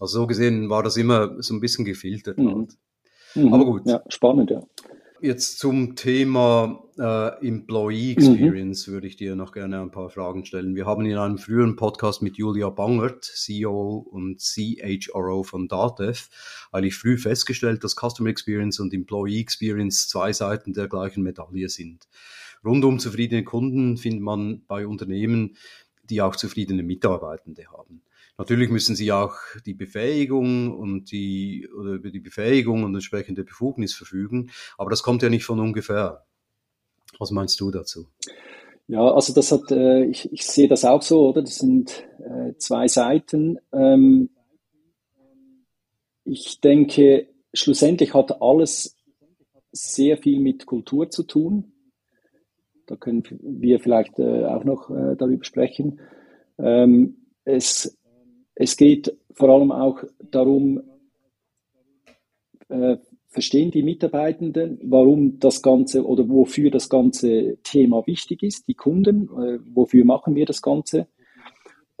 Also 0.00 0.20
so 0.20 0.26
gesehen 0.26 0.68
war 0.70 0.82
das 0.82 0.96
immer 0.96 1.42
so 1.42 1.54
ein 1.54 1.60
bisschen 1.60 1.84
gefiltert. 1.84 2.38
Mhm. 2.38 2.54
Halt. 2.54 2.78
Mhm. 3.34 3.54
Aber 3.54 3.64
gut. 3.64 3.82
Ja, 3.86 4.02
spannend, 4.08 4.50
ja. 4.50 4.62
Jetzt 5.24 5.58
zum 5.58 5.96
Thema 5.96 6.84
äh, 6.98 7.48
Employee 7.48 8.12
Experience 8.12 8.86
mhm. 8.86 8.92
würde 8.92 9.06
ich 9.06 9.16
dir 9.16 9.36
noch 9.36 9.52
gerne 9.52 9.80
ein 9.80 9.90
paar 9.90 10.10
Fragen 10.10 10.44
stellen. 10.44 10.76
Wir 10.76 10.84
haben 10.84 11.06
in 11.06 11.16
einem 11.16 11.38
früheren 11.38 11.76
Podcast 11.76 12.20
mit 12.20 12.36
Julia 12.36 12.68
Bangert, 12.68 13.24
CEO 13.24 14.06
und 14.10 14.42
CHRO 14.42 15.42
von 15.42 15.66
Datev, 15.66 16.28
eigentlich 16.72 16.96
früh 16.96 17.16
festgestellt, 17.16 17.84
dass 17.84 17.96
Customer 17.96 18.28
Experience 18.28 18.80
und 18.80 18.92
Employee 18.92 19.40
Experience 19.40 20.08
zwei 20.08 20.34
Seiten 20.34 20.74
der 20.74 20.88
gleichen 20.88 21.22
Medaille 21.22 21.70
sind. 21.70 22.06
Rundum 22.62 22.98
zufriedene 22.98 23.44
Kunden 23.44 23.96
findet 23.96 24.20
man 24.20 24.66
bei 24.66 24.86
Unternehmen, 24.86 25.56
die 26.10 26.20
auch 26.20 26.36
zufriedene 26.36 26.82
Mitarbeitende 26.82 27.64
haben. 27.72 28.02
Natürlich 28.36 28.68
müssen 28.68 28.96
sie 28.96 29.12
auch 29.12 29.36
die 29.64 29.74
Befähigung 29.74 30.76
und 30.76 31.12
die, 31.12 31.68
oder 31.78 31.92
über 31.92 32.10
die 32.10 32.20
Befähigung 32.20 32.82
und 32.82 32.94
entsprechende 32.94 33.44
Befugnis 33.44 33.94
verfügen. 33.94 34.50
Aber 34.76 34.90
das 34.90 35.02
kommt 35.02 35.22
ja 35.22 35.28
nicht 35.28 35.44
von 35.44 35.60
ungefähr. 35.60 36.24
Was 37.18 37.30
meinst 37.30 37.60
du 37.60 37.70
dazu? 37.70 38.08
Ja, 38.88 39.12
also 39.12 39.32
das 39.32 39.52
hat, 39.52 39.70
äh, 39.70 40.04
ich, 40.04 40.30
ich 40.32 40.44
sehe 40.44 40.68
das 40.68 40.84
auch 40.84 41.00
so, 41.00 41.28
oder? 41.28 41.42
Das 41.42 41.56
sind 41.56 42.04
äh, 42.18 42.54
zwei 42.58 42.88
Seiten. 42.88 43.58
Ähm, 43.72 44.30
ich 46.24 46.60
denke, 46.60 47.28
schlussendlich 47.52 48.14
hat 48.14 48.42
alles 48.42 48.96
sehr 49.70 50.18
viel 50.18 50.40
mit 50.40 50.66
Kultur 50.66 51.08
zu 51.10 51.22
tun. 51.22 51.72
Da 52.86 52.96
können 52.96 53.22
wir 53.40 53.80
vielleicht 53.80 54.18
äh, 54.18 54.44
auch 54.44 54.64
noch 54.64 54.90
äh, 54.90 55.16
darüber 55.16 55.44
sprechen. 55.44 56.00
Ähm, 56.58 57.28
es 57.44 57.96
es 58.54 58.76
geht 58.76 59.16
vor 59.32 59.48
allem 59.48 59.72
auch 59.72 60.02
darum, 60.30 60.82
äh, 62.68 62.96
verstehen 63.28 63.72
die 63.72 63.82
Mitarbeitenden, 63.82 64.78
warum 64.84 65.40
das 65.40 65.60
Ganze 65.60 66.06
oder 66.06 66.28
wofür 66.28 66.70
das 66.70 66.88
ganze 66.88 67.58
Thema 67.64 68.06
wichtig 68.06 68.42
ist, 68.44 68.68
die 68.68 68.74
Kunden, 68.74 69.24
äh, 69.24 69.58
wofür 69.74 70.04
machen 70.04 70.36
wir 70.36 70.46
das 70.46 70.62
Ganze. 70.62 71.08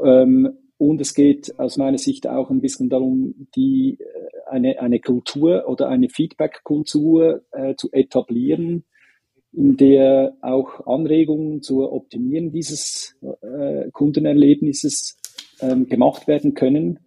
Ähm, 0.00 0.56
und 0.78 1.00
es 1.00 1.14
geht 1.14 1.58
aus 1.58 1.76
meiner 1.76 1.98
Sicht 1.98 2.28
auch 2.28 2.50
ein 2.50 2.60
bisschen 2.60 2.88
darum, 2.88 3.48
die, 3.56 3.98
äh, 3.98 4.50
eine, 4.50 4.80
eine 4.80 5.00
Kultur 5.00 5.64
oder 5.66 5.88
eine 5.88 6.08
Feedback-Kultur 6.08 7.42
äh, 7.50 7.74
zu 7.74 7.90
etablieren, 7.90 8.84
in 9.52 9.76
der 9.76 10.36
auch 10.40 10.86
Anregungen 10.86 11.62
zur 11.62 11.92
Optimieren 11.92 12.52
dieses 12.52 13.16
äh, 13.22 13.90
Kundenerlebnisses 13.92 15.16
ähm, 15.64 15.88
gemacht 15.88 16.26
werden 16.28 16.54
können, 16.54 17.00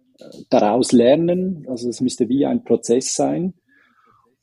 daraus 0.50 0.92
lernen. 0.92 1.66
Also 1.68 1.88
es 1.88 2.00
müsste 2.00 2.28
wie 2.28 2.46
ein 2.46 2.64
Prozess 2.64 3.14
sein. 3.14 3.54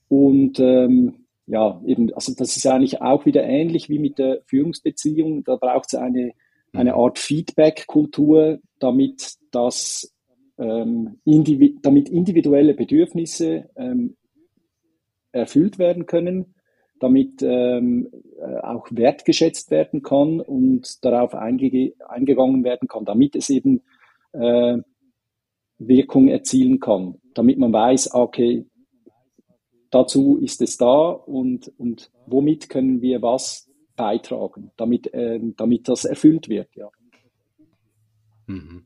Und 0.08 0.60
ähm, 0.60 1.26
ja, 1.48 1.82
eben, 1.86 2.14
also 2.14 2.34
das 2.36 2.56
ist 2.58 2.66
eigentlich 2.66 3.02
auch 3.02 3.26
wieder 3.26 3.44
ähnlich 3.44 3.90
wie 3.90 4.00
mit 4.00 4.18
der 4.18 4.42
Führungsbeziehung. 4.46 5.44
Da 5.44 5.56
braucht 5.56 5.88
es 5.88 5.96
eine, 5.96 6.32
eine 6.74 6.96
Art 6.96 7.20
Feedback-Kultur, 7.20 8.60
damit 8.80 9.36
das 9.52 10.12
ähm, 10.58 11.20
indivi 11.26 11.78
damit 11.82 12.10
individuelle 12.10 12.74
Bedürfnisse 12.74 13.70
ähm, 13.76 14.16
erfüllt 15.32 15.78
werden 15.78 16.06
können, 16.06 16.56
damit 17.00 17.42
ähm, 17.42 18.10
äh, 18.40 18.60
auch 18.60 18.88
wertgeschätzt 18.90 19.70
werden 19.70 20.02
kann 20.02 20.40
und 20.40 21.04
darauf 21.04 21.36
einge 21.36 21.94
eingegangen 22.08 22.64
werden 22.64 22.88
kann, 22.88 23.06
damit 23.06 23.36
es 23.36 23.50
eben 23.50 23.82
äh, 24.40 24.78
Wirkung 25.78 26.28
erzielen 26.28 26.80
kann, 26.80 27.16
damit 27.34 27.58
man 27.58 27.74
weiß, 27.74 28.14
okay, 28.14 28.66
dazu 29.92 30.38
ist 30.38 30.62
es 30.62 30.78
da 30.78 31.10
und, 31.10 31.72
und 31.78 32.12
womit 32.26 32.70
können 32.70 33.02
wir 33.02 33.22
was 33.22 33.70
beitragen, 33.96 34.72
damit, 34.78 35.14
äh, 35.14 35.40
damit 35.58 35.88
das 35.88 36.06
erfüllt 36.06 36.50
wird. 36.50 36.70
Ja. 36.76 36.90
Mhm. 38.48 38.86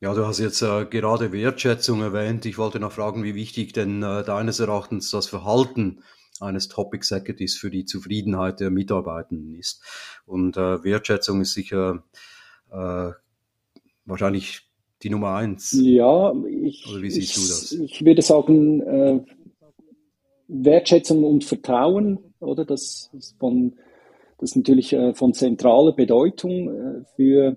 Ja, 0.00 0.14
du 0.14 0.26
hast 0.26 0.38
jetzt 0.38 0.62
äh, 0.62 0.86
gerade 0.86 1.32
Wertschätzung 1.32 2.00
erwähnt. 2.00 2.46
Ich 2.46 2.56
wollte 2.56 2.80
noch 2.80 2.92
fragen, 2.92 3.22
wie 3.22 3.34
wichtig 3.34 3.74
denn 3.74 4.02
äh, 4.02 4.24
deines 4.24 4.58
Erachtens 4.58 5.10
das 5.10 5.26
Verhalten 5.26 6.02
eines 6.40 6.68
Top 6.68 6.94
Executives 6.94 7.56
für 7.56 7.70
die 7.70 7.84
Zufriedenheit 7.84 8.60
der 8.60 8.70
Mitarbeitenden 8.70 9.54
ist. 9.54 9.82
Und 10.24 10.56
äh, 10.56 10.82
Wertschätzung 10.82 11.42
ist 11.42 11.52
sicher 11.52 12.02
äh, 12.70 13.10
wahrscheinlich 14.04 14.62
die 15.02 15.10
Nummer 15.10 15.34
eins. 15.34 15.76
Ja, 15.80 16.32
ich, 16.46 16.86
Oder 16.90 17.02
wie 17.02 17.10
siehst 17.10 17.30
ich, 17.30 17.34
du 17.34 17.40
das? 17.40 17.72
Ich 17.72 18.04
würde 18.04 18.22
sagen, 18.22 18.80
äh, 18.82 19.20
Wertschätzung 20.48 21.24
und 21.24 21.44
Vertrauen, 21.44 22.18
oder? 22.40 22.64
Das 22.64 23.10
ist, 23.16 23.38
von, 23.38 23.74
das 24.38 24.50
ist 24.50 24.56
natürlich 24.56 24.92
äh, 24.92 25.14
von 25.14 25.32
zentraler 25.32 25.92
Bedeutung 25.92 26.68
äh, 26.68 27.04
für 27.16 27.56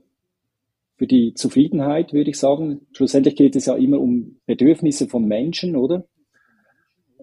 für 0.96 1.08
die 1.08 1.34
Zufriedenheit, 1.34 2.14
würde 2.14 2.30
ich 2.30 2.38
sagen. 2.38 2.88
Schlussendlich 2.94 3.36
geht 3.36 3.56
es 3.56 3.66
ja 3.66 3.76
immer 3.76 4.00
um 4.00 4.38
Bedürfnisse 4.46 5.08
von 5.08 5.26
Menschen, 5.26 5.76
oder? 5.76 6.06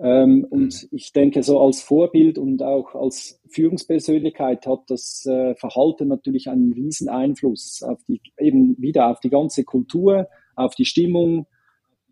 Ähm, 0.03 0.47
und 0.49 0.83
mhm. 0.83 0.89
ich 0.93 1.13
denke, 1.13 1.43
so 1.43 1.61
als 1.61 1.83
Vorbild 1.83 2.39
und 2.39 2.63
auch 2.63 2.95
als 2.95 3.41
Führungspersönlichkeit 3.49 4.67
hat 4.67 4.85
das 4.89 5.27
äh, 5.27 5.55
Verhalten 5.57 6.09
natürlich 6.09 6.49
einen 6.49 6.73
riesen 6.73 7.09
Einfluss 7.09 7.83
auf 7.83 8.03
die, 8.09 8.23
eben 8.39 8.81
wieder 8.81 9.11
auf 9.11 9.21
die 9.21 9.29
ganze 9.29 9.65
Kultur, 9.65 10.29
auf 10.57 10.75
die 10.75 10.87
Stimmung. 10.87 11.47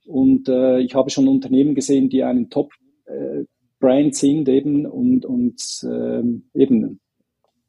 Und 0.07 0.48
äh, 0.48 0.81
ich 0.81 0.94
habe 0.94 1.09
schon 1.09 1.29
Unternehmen 1.29 1.74
gesehen, 1.74 2.11
die 2.11 2.24
einen 2.24 2.51
Top-Brand 2.51 4.12
äh, 4.12 4.16
sind 4.16 4.48
eben 4.51 4.85
und, 4.85 5.24
und 5.24 5.62
äh, 5.85 6.22
eben 6.61 7.01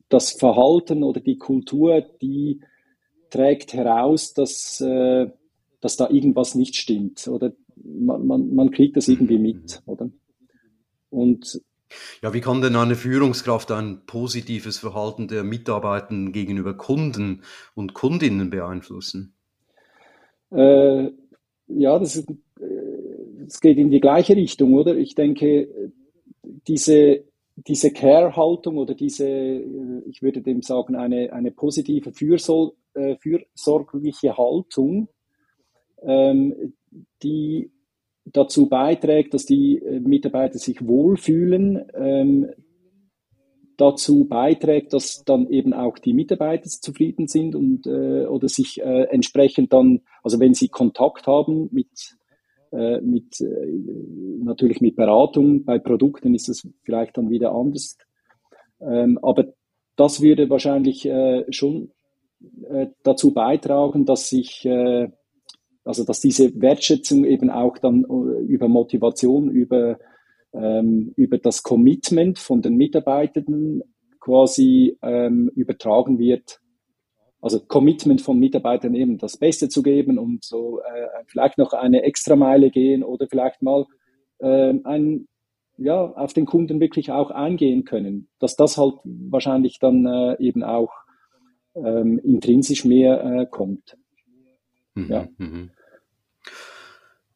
das 0.10 0.32
Verhalten 0.32 1.04
oder 1.04 1.22
die 1.22 1.38
Kultur, 1.38 2.02
die 2.22 2.62
trägt 3.30 3.74
heraus, 3.74 4.34
dass, 4.34 4.82
äh, 4.82 5.28
dass 5.80 5.96
da 5.96 6.10
irgendwas 6.10 6.56
nicht 6.56 6.76
stimmt. 6.76 7.28
Oder 7.28 7.54
man, 7.84 8.26
man, 8.26 8.56
man 8.56 8.72
kriegt 8.72 8.98
das 8.98 9.08
irgendwie 9.08 9.38
mhm. 9.38 9.44
mit, 9.44 9.82
oder? 9.86 10.10
Und 11.10 11.62
ja, 12.22 12.34
wie 12.34 12.42
kann 12.42 12.62
denn 12.62 12.76
eine 12.76 12.96
Führungskraft 12.96 13.72
ein 13.72 14.06
positives 14.06 14.78
Verhalten 14.78 15.28
der 15.28 15.44
Mitarbeiter 15.44 16.16
gegenüber 16.32 16.76
Kunden 16.76 17.42
und 17.74 17.94
Kundinnen 17.94 18.50
beeinflussen? 18.50 19.34
Äh, 20.52 21.10
ja, 21.68 22.00
das, 22.00 22.16
ist, 22.16 22.30
das 22.60 23.58
äh, 23.58 23.60
geht 23.62 23.78
in 23.78 23.90
die 23.90 24.00
gleiche 24.00 24.36
Richtung, 24.36 24.74
oder? 24.76 24.96
Ich 24.96 25.16
denke, 25.16 25.92
diese, 26.68 27.24
diese 27.56 27.92
Care-Haltung 27.92 28.78
oder 28.78 28.94
diese, 28.94 29.28
äh, 29.28 30.02
ich 30.08 30.22
würde 30.22 30.42
dem 30.42 30.62
sagen, 30.62 30.96
eine, 30.96 31.34
eine 31.34 31.52
positive 31.52 32.10
äh, 32.10 33.16
fürsorgliche 33.18 34.38
Haltung, 34.38 35.10
ähm, 36.02 36.74
die 37.24 37.72
dazu 38.26 38.70
beiträgt, 38.70 39.34
dass 39.34 39.46
die 39.46 39.78
äh, 39.78 40.00
Mitarbeiter 40.00 40.60
sich 40.60 40.86
wohlfühlen, 40.86 41.86
ähm, 41.94 42.48
dazu 43.80 44.26
beiträgt, 44.26 44.94
dass 44.94 45.24
dann 45.24 45.50
eben 45.50 45.74
auch 45.74 45.98
die 45.98 46.14
Mitarbeiter 46.14 46.70
zufrieden 46.70 47.28
sind 47.28 47.56
und 47.56 47.88
äh, 47.88 48.26
oder 48.26 48.50
sich 48.50 48.82
äh, 48.82 49.04
entsprechend 49.04 49.72
dann, 49.72 50.02
also 50.22 50.40
wenn 50.40 50.54
sie 50.54 50.68
Kontakt 50.68 51.28
haben 51.28 51.70
mit 51.72 52.18
äh, 52.72 53.00
mit 53.02 53.40
äh, 53.42 53.46
natürlich 54.44 54.82
mit 54.82 54.96
Beratung 54.96 55.64
bei 55.64 55.80
Produkten 55.80 56.36
ist 56.36 56.50
es 56.50 56.68
vielleicht 56.84 57.18
dann 57.18 57.30
wieder 57.30 57.54
anders, 57.54 57.98
ähm, 58.82 59.18
aber 59.22 59.54
das 59.96 60.22
würde 60.22 60.50
wahrscheinlich 60.50 61.10
schon 61.50 61.92
dazu 63.04 63.34
beitragen, 63.34 64.06
dass 64.06 64.30
sich, 64.30 64.66
also 65.84 66.04
dass 66.04 66.20
diese 66.20 66.60
Wertschätzung 66.62 67.26
eben 67.26 67.50
auch 67.50 67.78
dann 67.78 68.04
äh, 68.04 68.44
über 68.44 68.68
Motivation, 68.68 69.50
über, 69.50 69.98
ähm, 70.54 71.14
über 71.16 71.38
das 71.38 71.64
Commitment 71.64 72.40
von 72.40 72.62
den 72.62 72.76
Mitarbeitenden 72.76 73.84
quasi 74.20 74.98
ähm, 75.02 75.50
übertragen 75.56 76.20
wird. 76.20 76.60
Also 77.42 77.62
Commitment 77.62 78.22
von 78.22 78.38
Mitarbeitern 78.38 78.96
eben 78.96 79.18
das 79.18 79.38
Beste 79.38 79.70
zu 79.70 79.82
geben 79.82 80.20
und 80.20 80.44
so 80.44 80.82
äh, 80.82 81.24
vielleicht 81.28 81.58
noch 81.58 81.72
eine 81.74 82.04
Extrameile 82.04 82.70
gehen 82.70 83.04
oder 83.04 83.28
vielleicht 83.28 83.62
mal 83.62 83.86
äh, 84.40 84.74
ein 84.84 85.28
ja, 85.80 86.12
auf 86.12 86.34
den 86.34 86.46
Kunden 86.46 86.80
wirklich 86.82 87.12
auch 87.12 87.32
eingehen 87.32 87.86
können, 87.86 88.28
dass 88.40 88.56
das 88.56 88.78
halt 88.78 88.96
wahrscheinlich 89.06 89.80
dann 89.80 90.06
äh, 90.06 90.36
eben 90.40 90.64
auch 90.64 90.92
ähm, 91.76 92.20
intrinsisch 92.20 92.84
mehr 92.86 93.24
äh, 93.24 93.46
kommt. 93.46 93.98
Mhm, 95.06 95.12
ja. 95.12 95.28
Mhm. 95.38 95.72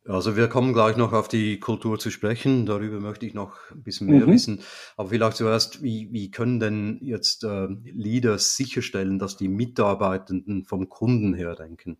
Also 0.05 0.35
wir 0.35 0.49
kommen 0.49 0.73
gleich 0.73 0.97
noch 0.97 1.13
auf 1.13 1.29
die 1.29 1.61
Kultur 1.61 1.97
zu 1.97 2.09
sprechen. 2.09 2.65
Darüber 2.65 2.99
möchte 2.99 3.25
ich 3.25 3.33
noch 3.33 3.55
ein 3.71 3.83
bisschen 3.83 4.07
mehr 4.07 4.27
mhm. 4.27 4.33
wissen. 4.33 4.61
Aber 4.97 5.09
vielleicht 5.09 5.37
zuerst, 5.37 5.81
wie, 5.81 6.11
wie 6.11 6.29
können 6.29 6.59
denn 6.59 6.99
jetzt 7.01 7.45
äh, 7.45 7.67
Leaders 7.85 8.57
sicherstellen, 8.57 9.17
dass 9.17 9.37
die 9.37 9.47
Mitarbeitenden 9.47 10.65
vom 10.65 10.89
Kunden 10.89 11.33
her 11.33 11.55
denken? 11.55 11.99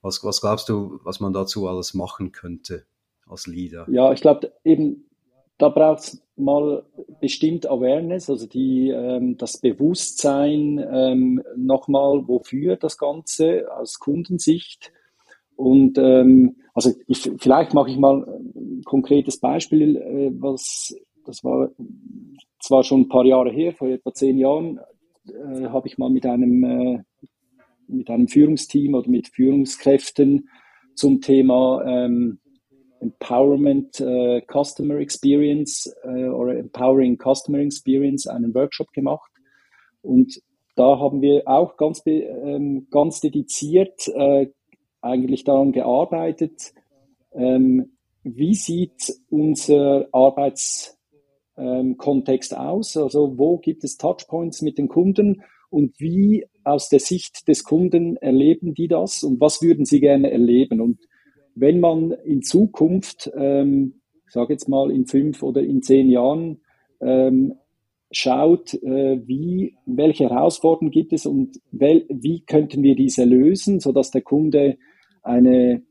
Was, 0.00 0.22
was 0.22 0.40
glaubst 0.40 0.68
du, 0.68 1.00
was 1.02 1.18
man 1.18 1.32
dazu 1.32 1.66
alles 1.66 1.92
machen 1.92 2.30
könnte 2.30 2.86
als 3.26 3.48
Leader? 3.48 3.86
Ja, 3.90 4.12
ich 4.12 4.20
glaube 4.20 4.52
eben 4.62 5.10
da 5.60 5.68
braucht 5.68 6.00
es 6.00 6.22
mal 6.36 6.84
bestimmt 7.20 7.68
Awareness, 7.68 8.30
also 8.30 8.46
die, 8.46 8.88
ähm, 8.88 9.36
das 9.36 9.58
Bewusstsein 9.58 10.82
ähm, 10.90 11.42
nochmal, 11.54 12.26
wofür 12.26 12.76
das 12.76 12.96
Ganze 12.96 13.66
aus 13.76 13.98
Kundensicht. 13.98 14.92
Und 15.60 15.98
ähm, 15.98 16.56
also 16.72 16.90
ich, 17.06 17.30
vielleicht 17.36 17.74
mache 17.74 17.90
ich 17.90 17.98
mal 17.98 18.26
ein 18.56 18.82
konkretes 18.84 19.38
Beispiel, 19.40 19.96
äh, 19.96 20.30
was 20.40 20.94
das 21.26 21.44
war 21.44 21.68
zwar 22.60 22.82
schon 22.82 23.02
ein 23.02 23.08
paar 23.08 23.26
Jahre 23.26 23.50
her, 23.50 23.74
vor 23.74 23.88
etwa 23.88 24.10
zehn 24.14 24.38
Jahren, 24.38 24.80
äh, 25.26 25.66
habe 25.68 25.86
ich 25.86 25.98
mal 25.98 26.08
mit 26.08 26.24
einem 26.24 26.64
äh, 26.64 27.02
mit 27.88 28.08
einem 28.08 28.26
Führungsteam 28.26 28.94
oder 28.94 29.10
mit 29.10 29.28
Führungskräften 29.28 30.48
zum 30.94 31.20
Thema 31.20 31.84
ähm, 31.86 32.38
Empowerment 33.00 34.00
uh, 34.00 34.40
Customer 34.46 34.96
Experience 34.96 35.94
uh, 36.04 36.30
oder 36.30 36.56
Empowering 36.56 37.18
Customer 37.18 37.58
Experience 37.58 38.26
einen 38.26 38.54
Workshop 38.54 38.92
gemacht. 38.92 39.30
Und 40.00 40.40
da 40.76 40.98
haben 40.98 41.20
wir 41.20 41.42
auch 41.46 41.76
ganz, 41.76 42.02
ähm, 42.06 42.86
ganz 42.90 43.20
dediziert 43.20 44.08
äh, 44.08 44.46
eigentlich 45.00 45.44
daran 45.44 45.72
gearbeitet, 45.72 46.74
ähm, 47.32 47.96
wie 48.22 48.54
sieht 48.54 49.14
unser 49.30 50.08
Arbeitskontext 50.12 52.52
ähm, 52.52 52.58
aus? 52.58 52.96
Also 52.96 53.38
wo 53.38 53.58
gibt 53.58 53.84
es 53.84 53.96
Touchpoints 53.96 54.62
mit 54.62 54.78
den 54.78 54.88
Kunden 54.88 55.42
und 55.70 55.98
wie 55.98 56.46
aus 56.64 56.88
der 56.88 57.00
Sicht 57.00 57.48
des 57.48 57.64
Kunden 57.64 58.16
erleben 58.16 58.74
die 58.74 58.88
das 58.88 59.22
und 59.22 59.40
was 59.40 59.62
würden 59.62 59.84
sie 59.84 60.00
gerne 60.00 60.30
erleben? 60.30 60.80
Und 60.80 60.98
wenn 61.54 61.80
man 61.80 62.12
in 62.12 62.42
Zukunft, 62.42 63.30
ähm, 63.34 64.00
ich 64.26 64.32
sage 64.32 64.52
jetzt 64.52 64.68
mal 64.68 64.90
in 64.90 65.06
fünf 65.06 65.42
oder 65.42 65.62
in 65.62 65.82
zehn 65.82 66.10
Jahren, 66.10 66.60
ähm, 67.00 67.54
schaut, 68.12 68.74
äh, 68.74 69.20
wie, 69.26 69.76
welche 69.86 70.28
Herausforderungen 70.28 70.90
gibt 70.90 71.12
es 71.12 71.26
und 71.26 71.60
wel, 71.70 72.04
wie 72.08 72.40
könnten 72.40 72.82
wir 72.82 72.96
diese 72.96 73.24
lösen, 73.24 73.80
sodass 73.80 74.10
der 74.10 74.22
Kunde 74.22 74.78
eine, 75.22 75.82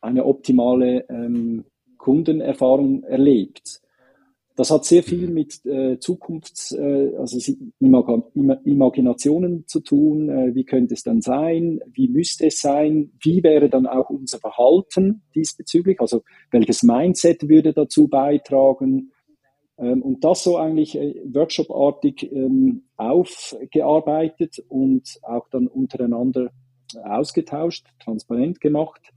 eine 0.00 0.24
optimale 0.24 1.08
ähm, 1.08 1.64
Kundenerfahrung 1.96 3.02
erlebt. 3.04 3.82
Das 4.58 4.72
hat 4.72 4.84
sehr 4.84 5.04
viel 5.04 5.28
mit 5.28 5.64
äh, 5.66 5.98
Zukunfts-, 6.00 6.76
äh, 6.76 7.16
also 7.16 7.38
Imag 7.78 8.08
Imaginationen 8.64 9.68
zu 9.68 9.78
tun. 9.78 10.28
Äh, 10.28 10.52
wie 10.56 10.64
könnte 10.64 10.94
es 10.94 11.04
dann 11.04 11.20
sein? 11.20 11.78
Wie 11.92 12.08
müsste 12.08 12.46
es 12.46 12.60
sein? 12.60 13.12
Wie 13.22 13.44
wäre 13.44 13.68
dann 13.68 13.86
auch 13.86 14.10
unser 14.10 14.40
Verhalten 14.40 15.22
diesbezüglich? 15.36 16.00
Also 16.00 16.22
welches 16.50 16.82
Mindset 16.82 17.48
würde 17.48 17.72
dazu 17.72 18.08
beitragen? 18.08 19.12
Ähm, 19.78 20.02
und 20.02 20.24
das 20.24 20.42
so 20.42 20.56
eigentlich 20.56 20.98
äh, 20.98 21.14
workshopartig 21.24 22.32
ähm, 22.32 22.82
aufgearbeitet 22.96 24.64
und 24.68 25.20
auch 25.22 25.48
dann 25.50 25.68
untereinander 25.68 26.50
ausgetauscht, 26.96 27.86
transparent 28.00 28.60
gemacht. 28.60 29.12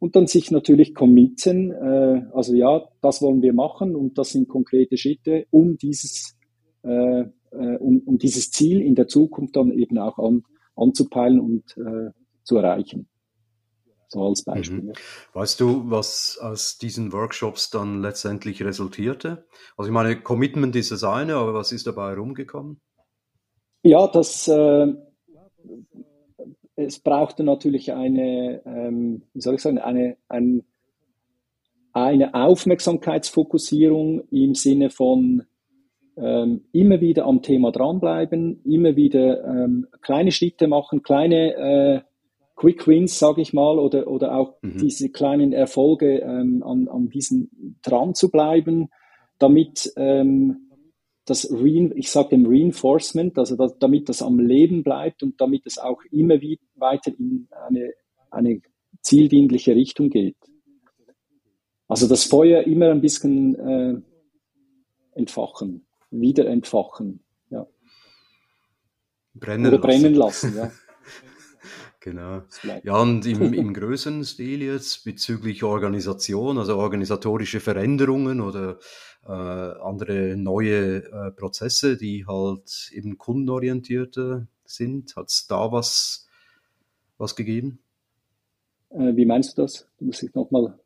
und 0.00 0.14
dann 0.14 0.28
sich 0.28 0.52
natürlich 0.52 0.94
committen, 0.94 1.72
äh, 1.72 2.22
also 2.32 2.54
ja, 2.54 2.88
das 3.00 3.20
wollen 3.20 3.42
wir 3.42 3.52
machen 3.52 3.96
und 3.96 4.16
das 4.16 4.30
sind 4.30 4.48
konkrete 4.48 4.96
Schritte, 4.96 5.46
um 5.50 5.76
dieses, 5.76 6.36
äh, 6.84 7.22
äh, 7.22 7.76
um, 7.80 8.02
um 8.06 8.18
dieses 8.18 8.50
Ziel 8.52 8.80
in 8.80 8.94
der 8.94 9.08
Zukunft 9.08 9.56
dann 9.56 9.72
eben 9.72 9.98
auch 9.98 10.18
an, 10.18 10.44
anzupeilen 10.76 11.40
und 11.40 11.76
äh, 11.78 12.12
zu 12.44 12.56
erreichen. 12.58 13.08
So 14.08 14.26
als 14.26 14.42
Beispiel. 14.42 14.84
Mhm. 14.84 14.92
Weißt 15.34 15.60
du, 15.60 15.90
was 15.90 16.38
aus 16.40 16.78
diesen 16.78 17.12
Workshops 17.12 17.68
dann 17.68 18.00
letztendlich 18.00 18.62
resultierte? 18.62 19.46
Also 19.76 19.90
ich 19.90 19.92
meine, 19.92 20.18
Commitment 20.20 20.74
ist 20.76 20.92
das 20.92 21.04
eine, 21.04 21.34
aber 21.34 21.52
was 21.52 21.72
ist 21.72 21.86
dabei 21.86 22.10
herumgekommen? 22.10 22.80
Ja, 23.82 24.06
das, 24.08 24.48
äh, 24.48 24.94
es 26.78 27.00
brauchte 27.00 27.42
natürlich 27.42 27.92
eine, 27.92 28.62
ähm, 28.64 29.22
wie 29.34 29.40
soll 29.40 29.56
ich 29.56 29.62
sagen, 29.62 29.78
eine, 29.78 30.16
ein, 30.28 30.62
eine 31.92 32.34
Aufmerksamkeitsfokussierung 32.34 34.22
im 34.30 34.54
Sinne 34.54 34.90
von 34.90 35.42
ähm, 36.16 36.62
immer 36.72 37.00
wieder 37.00 37.26
am 37.26 37.42
Thema 37.42 37.72
dranbleiben, 37.72 38.62
immer 38.64 38.94
wieder 38.94 39.44
ähm, 39.44 39.88
kleine 40.02 40.30
Schritte 40.30 40.68
machen, 40.68 41.02
kleine 41.02 41.54
äh, 41.54 42.00
Quick 42.54 42.86
Wins, 42.86 43.18
sage 43.18 43.40
ich 43.40 43.52
mal, 43.52 43.78
oder, 43.78 44.06
oder 44.06 44.36
auch 44.36 44.54
mhm. 44.62 44.78
diese 44.78 45.10
kleinen 45.10 45.52
Erfolge 45.52 46.20
ähm, 46.20 46.62
an, 46.64 46.88
an 46.88 47.08
diesen 47.08 47.76
dran 47.82 48.14
zu 48.14 48.30
bleiben, 48.30 48.88
damit 49.38 49.92
ähm, 49.96 50.67
das 51.28 51.50
Re 51.50 51.92
ich 51.94 52.10
sage 52.10 52.30
dem 52.30 52.46
Reinforcement, 52.46 53.38
also 53.38 53.56
das, 53.56 53.78
damit 53.78 54.08
das 54.08 54.22
am 54.22 54.38
Leben 54.38 54.82
bleibt 54.82 55.22
und 55.22 55.40
damit 55.40 55.66
es 55.66 55.78
auch 55.78 56.02
immer 56.10 56.40
wieder 56.40 56.62
weiter 56.76 57.12
in 57.18 57.48
eine, 57.50 57.92
eine 58.30 58.60
zieldienliche 59.02 59.74
Richtung 59.74 60.10
geht. 60.10 60.36
Also 61.86 62.06
das 62.06 62.24
Feuer 62.24 62.62
immer 62.64 62.90
ein 62.90 63.00
bisschen 63.00 63.54
äh, 63.54 64.00
entfachen, 65.12 65.86
wieder 66.10 66.46
entfachen, 66.46 67.24
ja. 67.50 67.66
Brennen 69.34 69.66
Oder 69.66 69.78
brennen 69.78 70.14
lassen, 70.14 70.54
ja. 70.56 70.70
Genau. 72.00 72.42
Ja, 72.84 73.02
und 73.02 73.26
im, 73.26 73.52
im 73.52 73.74
größeren 73.74 74.24
Stil 74.24 74.62
jetzt 74.62 75.04
bezüglich 75.04 75.62
Organisation, 75.62 76.56
also 76.56 76.76
organisatorische 76.78 77.60
Veränderungen 77.60 78.40
oder 78.40 78.78
äh, 79.28 79.30
andere 79.30 80.36
neue 80.36 81.04
äh, 81.04 81.30
Prozesse, 81.30 81.96
die 81.96 82.26
halt 82.26 82.90
eben 82.92 83.18
kundenorientierter 83.18 84.46
sind, 84.64 85.14
hat 85.16 85.28
es 85.28 85.46
da 85.46 85.70
was, 85.70 86.26
was 87.18 87.36
gegeben? 87.36 87.78
Äh, 88.90 89.14
wie 89.16 89.26
meinst 89.26 89.56
du 89.58 89.62
das? 89.62 89.86
Du 89.98 90.06
musst 90.06 90.22
dich 90.22 90.34
nochmal 90.34 90.78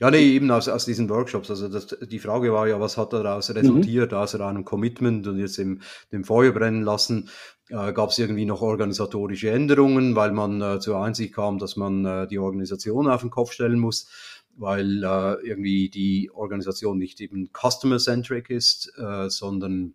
ja, 0.00 0.10
nee, 0.10 0.34
eben 0.34 0.50
aus, 0.50 0.68
aus 0.68 0.84
diesen 0.84 1.08
Workshops. 1.08 1.50
Also 1.50 1.68
das, 1.68 1.86
die 1.86 2.18
Frage 2.18 2.52
war 2.52 2.66
ja, 2.66 2.80
was 2.80 2.96
hat 2.96 3.12
daraus 3.12 3.48
mhm. 3.48 3.56
resultiert, 3.56 4.12
mhm. 4.12 4.18
außer 4.18 4.40
einem 4.40 4.64
Commitment 4.64 5.26
und 5.26 5.38
jetzt 5.38 5.58
im, 5.58 5.80
dem 6.12 6.24
Feuer 6.24 6.52
brennen 6.52 6.82
lassen? 6.82 7.30
Äh, 7.68 7.92
Gab 7.92 8.10
es 8.10 8.18
irgendwie 8.18 8.44
noch 8.44 8.62
organisatorische 8.62 9.50
Änderungen, 9.50 10.16
weil 10.16 10.32
man 10.32 10.60
äh, 10.60 10.80
zur 10.80 11.02
Einsicht 11.02 11.34
kam, 11.34 11.58
dass 11.58 11.76
man 11.76 12.04
äh, 12.04 12.26
die 12.26 12.38
Organisation 12.38 13.08
auf 13.08 13.20
den 13.20 13.30
Kopf 13.30 13.52
stellen 13.52 13.78
muss, 13.78 14.08
weil 14.56 15.02
äh, 15.02 15.46
irgendwie 15.46 15.88
die 15.88 16.30
Organisation 16.32 16.98
nicht 16.98 17.20
eben 17.20 17.50
customer-centric 17.52 18.50
ist, 18.50 18.92
äh, 18.98 19.28
sondern 19.28 19.94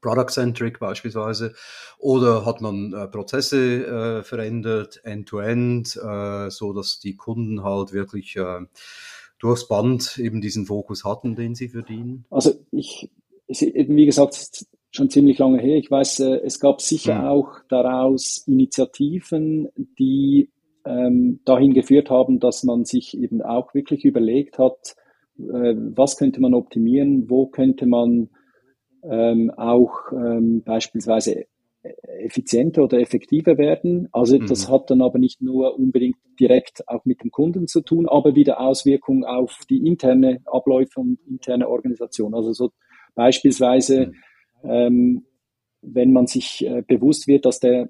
Product-centric 0.00 0.78
beispielsweise, 0.78 1.54
oder 1.98 2.44
hat 2.44 2.60
man 2.60 2.92
äh, 2.92 3.08
Prozesse 3.08 3.86
äh, 3.86 4.22
verändert, 4.22 5.00
end-to-end, 5.04 5.86
-end, 5.88 6.46
äh, 6.46 6.50
so 6.50 6.72
dass 6.72 7.00
die 7.00 7.16
Kunden 7.16 7.64
halt 7.64 7.92
wirklich 7.92 8.36
äh, 8.36 8.60
durchs 9.38 9.68
Band 9.68 10.18
eben 10.18 10.40
diesen 10.40 10.66
Fokus 10.66 11.04
hatten, 11.04 11.34
den 11.34 11.54
sie 11.54 11.68
verdienen? 11.68 12.26
Also 12.30 12.52
ich, 12.70 13.10
wie 13.48 14.06
gesagt, 14.06 14.66
schon 14.90 15.10
ziemlich 15.10 15.38
lange 15.38 15.60
her. 15.60 15.76
Ich 15.76 15.90
weiß, 15.90 16.20
äh, 16.20 16.40
es 16.44 16.60
gab 16.60 16.80
sicher 16.80 17.20
mhm. 17.20 17.26
auch 17.26 17.48
daraus 17.68 18.44
Initiativen, 18.46 19.68
die 19.98 20.50
ähm, 20.84 21.40
dahin 21.44 21.74
geführt 21.74 22.10
haben, 22.10 22.40
dass 22.40 22.64
man 22.64 22.84
sich 22.84 23.16
eben 23.16 23.42
auch 23.42 23.74
wirklich 23.74 24.04
überlegt 24.04 24.58
hat, 24.58 24.96
äh, 25.38 25.74
was 25.76 26.16
könnte 26.16 26.40
man 26.40 26.54
optimieren, 26.54 27.28
wo 27.28 27.46
könnte 27.46 27.86
man 27.86 28.30
ähm, 29.02 29.50
auch 29.56 30.12
ähm, 30.12 30.62
beispielsweise 30.62 31.46
effizienter 31.82 32.84
oder 32.84 33.00
effektiver 33.00 33.56
werden. 33.56 34.08
Also 34.12 34.38
mhm. 34.38 34.46
das 34.46 34.68
hat 34.70 34.90
dann 34.90 35.00
aber 35.00 35.18
nicht 35.18 35.40
nur 35.40 35.78
unbedingt 35.78 36.16
direkt 36.38 36.86
auch 36.88 37.04
mit 37.04 37.22
dem 37.22 37.30
Kunden 37.30 37.66
zu 37.66 37.80
tun, 37.80 38.06
aber 38.08 38.34
wieder 38.34 38.60
Auswirkungen 38.60 39.24
auf 39.24 39.60
die 39.68 39.86
interne 39.86 40.40
Abläufe 40.44 41.00
und 41.00 41.18
interne 41.26 41.68
Organisation. 41.68 42.34
Also 42.34 42.52
so 42.52 42.70
beispielsweise, 43.14 44.08
mhm. 44.62 44.70
ähm, 44.70 45.26
wenn 45.82 46.12
man 46.12 46.26
sich 46.26 46.66
äh, 46.66 46.82
bewusst 46.86 47.26
wird, 47.26 47.46
dass 47.46 47.60
der 47.60 47.88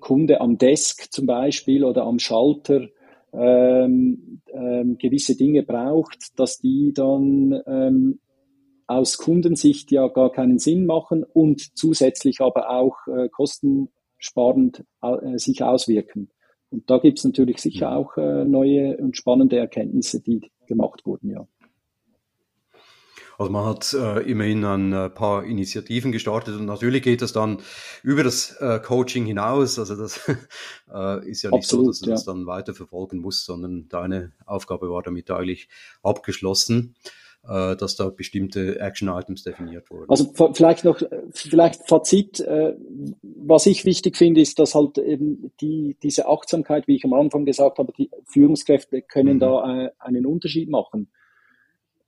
Kunde 0.00 0.40
am 0.40 0.58
Desk 0.58 1.12
zum 1.12 1.26
Beispiel 1.26 1.84
oder 1.84 2.04
am 2.04 2.18
Schalter 2.18 2.88
ähm, 3.32 4.40
ähm, 4.52 4.98
gewisse 4.98 5.36
Dinge 5.36 5.62
braucht, 5.62 6.38
dass 6.38 6.58
die 6.58 6.92
dann 6.94 7.60
ähm, 7.66 8.20
aus 8.86 9.18
Kundensicht 9.18 9.90
ja 9.90 10.08
gar 10.08 10.30
keinen 10.30 10.58
Sinn 10.58 10.86
machen 10.86 11.24
und 11.24 11.76
zusätzlich 11.76 12.40
aber 12.40 12.70
auch 12.70 12.96
äh, 13.08 13.28
kostensparend 13.28 14.84
äh, 15.02 15.38
sich 15.38 15.62
auswirken. 15.62 16.30
Und 16.70 16.90
da 16.90 16.98
gibt 16.98 17.18
es 17.18 17.24
natürlich 17.24 17.58
sicher 17.58 17.96
auch 17.96 18.16
äh, 18.16 18.44
neue 18.44 18.96
und 18.98 19.16
spannende 19.16 19.58
Erkenntnisse, 19.58 20.20
die 20.20 20.40
gemacht 20.66 21.04
wurden, 21.04 21.30
ja. 21.30 21.46
Also 23.38 23.52
man 23.52 23.64
hat 23.66 23.92
äh, 23.92 24.20
immerhin 24.30 24.64
ein 24.64 24.92
äh, 24.92 25.10
paar 25.10 25.44
Initiativen 25.44 26.12
gestartet 26.12 26.56
und 26.56 26.64
natürlich 26.64 27.02
geht 27.02 27.22
das 27.22 27.32
dann 27.32 27.58
über 28.02 28.24
das 28.24 28.56
äh, 28.60 28.80
Coaching 28.80 29.26
hinaus. 29.26 29.78
Also 29.78 29.96
das 29.96 30.20
äh, 30.92 31.28
ist 31.28 31.42
ja 31.42 31.50
nicht 31.50 31.64
Absolut, 31.64 31.86
so, 31.86 31.90
dass 31.90 32.00
du 32.00 32.06
ja. 32.06 32.14
das 32.14 32.24
dann 32.24 32.46
weiter 32.46 32.74
verfolgen 32.74 33.18
musst, 33.18 33.44
sondern 33.44 33.88
deine 33.88 34.32
Aufgabe 34.46 34.90
war 34.90 35.02
damit 35.02 35.30
eigentlich 35.30 35.68
abgeschlossen. 36.02 36.94
Äh, 37.48 37.76
dass 37.76 37.94
da 37.94 38.08
bestimmte 38.08 38.80
Action-Items 38.80 39.44
definiert 39.44 39.88
wurden. 39.88 40.10
Also 40.10 40.32
vielleicht 40.52 40.84
noch, 40.84 41.00
vielleicht 41.30 41.86
Fazit, 41.86 42.40
äh, 42.40 42.74
was 43.22 43.66
ich 43.66 43.84
wichtig 43.84 44.16
finde, 44.16 44.40
ist, 44.40 44.58
dass 44.58 44.74
halt 44.74 44.98
eben 44.98 45.52
die, 45.60 45.96
diese 46.02 46.26
Achtsamkeit, 46.26 46.88
wie 46.88 46.96
ich 46.96 47.04
am 47.04 47.12
Anfang 47.12 47.44
gesagt 47.44 47.78
habe, 47.78 47.92
die 47.96 48.10
Führungskräfte 48.24 49.00
können 49.00 49.34
mhm. 49.34 49.40
da 49.40 49.84
äh, 49.84 49.90
einen 50.00 50.26
Unterschied 50.26 50.68
machen. 50.68 51.08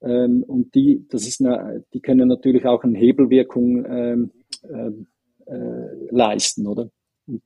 Ähm, 0.02 0.44
und 0.46 0.74
die, 0.74 1.06
das 1.08 1.26
ist 1.26 1.40
eine, 1.40 1.84
die 1.92 2.00
können 2.00 2.28
natürlich 2.28 2.64
auch 2.66 2.84
eine 2.84 2.98
Hebelwirkung 2.98 3.84
ähm, 3.86 4.30
äh, 5.46 6.10
leisten, 6.10 6.66
oder? 6.66 6.90
Und 7.26 7.42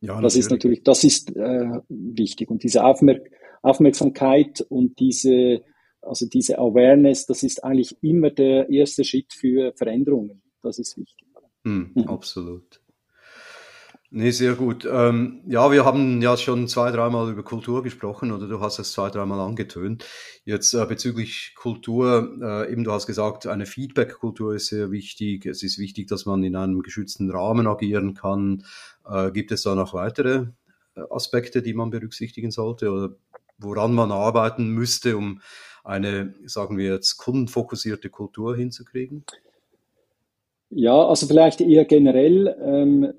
ja, 0.00 0.20
das 0.20 0.36
ist 0.36 0.50
natürlich, 0.50 0.82
das 0.82 1.04
ist 1.04 1.34
äh, 1.34 1.80
wichtig. 1.88 2.50
Und 2.50 2.62
diese 2.62 2.84
Aufmerk 2.84 3.30
Aufmerksamkeit 3.62 4.60
und 4.68 5.00
diese 5.00 5.62
also 6.06 6.26
diese 6.26 6.58
Awareness, 6.58 7.26
das 7.26 7.42
ist 7.42 7.64
eigentlich 7.64 7.96
immer 8.02 8.30
der 8.30 8.70
erste 8.70 9.04
Schritt 9.04 9.32
für 9.32 9.72
Veränderungen. 9.74 10.42
Das 10.62 10.78
ist 10.78 10.96
wichtig. 10.96 11.26
Hm, 11.64 11.90
mhm. 11.94 12.02
Absolut. 12.04 12.80
Nee, 14.10 14.30
sehr 14.30 14.54
gut. 14.54 14.88
Ähm, 14.90 15.42
ja, 15.48 15.72
wir 15.72 15.84
haben 15.84 16.22
ja 16.22 16.36
schon 16.36 16.68
zwei, 16.68 16.92
dreimal 16.92 17.30
über 17.30 17.42
Kultur 17.42 17.82
gesprochen 17.82 18.30
oder 18.30 18.46
du 18.46 18.60
hast 18.60 18.78
es 18.78 18.92
zwei, 18.92 19.10
dreimal 19.10 19.40
angetönt. 19.40 20.04
Jetzt 20.44 20.74
äh, 20.74 20.86
bezüglich 20.86 21.54
Kultur, 21.56 22.38
äh, 22.40 22.72
eben 22.72 22.84
du 22.84 22.92
hast 22.92 23.08
gesagt, 23.08 23.48
eine 23.48 23.66
Feedback-Kultur 23.66 24.54
ist 24.54 24.68
sehr 24.68 24.92
wichtig. 24.92 25.44
Es 25.46 25.64
ist 25.64 25.78
wichtig, 25.78 26.06
dass 26.06 26.24
man 26.24 26.44
in 26.44 26.54
einem 26.54 26.82
geschützten 26.82 27.30
Rahmen 27.32 27.66
agieren 27.66 28.14
kann. 28.14 28.64
Äh, 29.08 29.32
gibt 29.32 29.50
es 29.50 29.64
da 29.64 29.74
noch 29.74 29.92
weitere 29.92 30.46
äh, 30.94 31.00
Aspekte, 31.10 31.60
die 31.60 31.74
man 31.74 31.90
berücksichtigen 31.90 32.52
sollte 32.52 32.92
oder 32.92 33.16
woran 33.58 33.92
man 33.92 34.12
arbeiten 34.12 34.68
müsste, 34.68 35.16
um 35.16 35.40
eine, 35.82 36.34
sagen 36.44 36.78
wir 36.78 36.92
jetzt, 36.92 37.16
kundenfokussierte 37.16 38.08
Kultur 38.10 38.56
hinzukriegen? 38.56 39.24
Ja, 40.70 41.06
also 41.06 41.26
vielleicht 41.26 41.60
eher 41.60 41.84
generell, 41.84 42.56
ähm, 42.60 43.12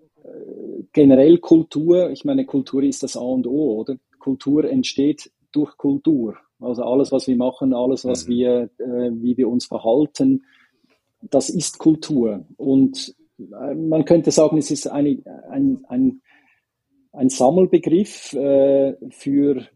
generell 0.94 1.38
Kultur. 1.40 2.12
Ich 2.12 2.26
meine, 2.26 2.46
Kultur 2.46 2.84
ist 2.84 3.04
das 3.04 3.18
A 3.18 3.22
und 3.22 3.48
O, 3.48 3.80
oder? 3.80 3.98
Kultur 4.20 4.66
entsteht 4.66 5.32
durch 5.52 5.78
Kultur. 5.78 6.36
Also 6.60 6.84
alles, 6.84 7.12
was 7.12 7.28
wir 7.28 7.36
machen, 7.36 7.74
alles, 7.74 8.06
was 8.06 8.28
mhm. 8.28 8.32
wir, 8.32 8.70
äh, 8.80 9.12
wie 9.14 9.38
wir 9.38 9.48
uns 9.48 9.66
verhalten, 9.66 10.44
das 11.22 11.50
ist 11.50 11.78
Kultur. 11.78 12.46
Und 12.58 13.16
äh, 13.40 13.76
man 13.76 14.06
könnte 14.06 14.32
sagen, 14.32 14.58
es 14.58 14.72
ist 14.72 14.88
eine, 14.88 15.22
ein, 15.50 15.86
ein, 15.88 16.22
ein 17.12 17.30
Sammelbegriff 17.30 18.34
äh, 18.34 18.96
für 19.10 19.68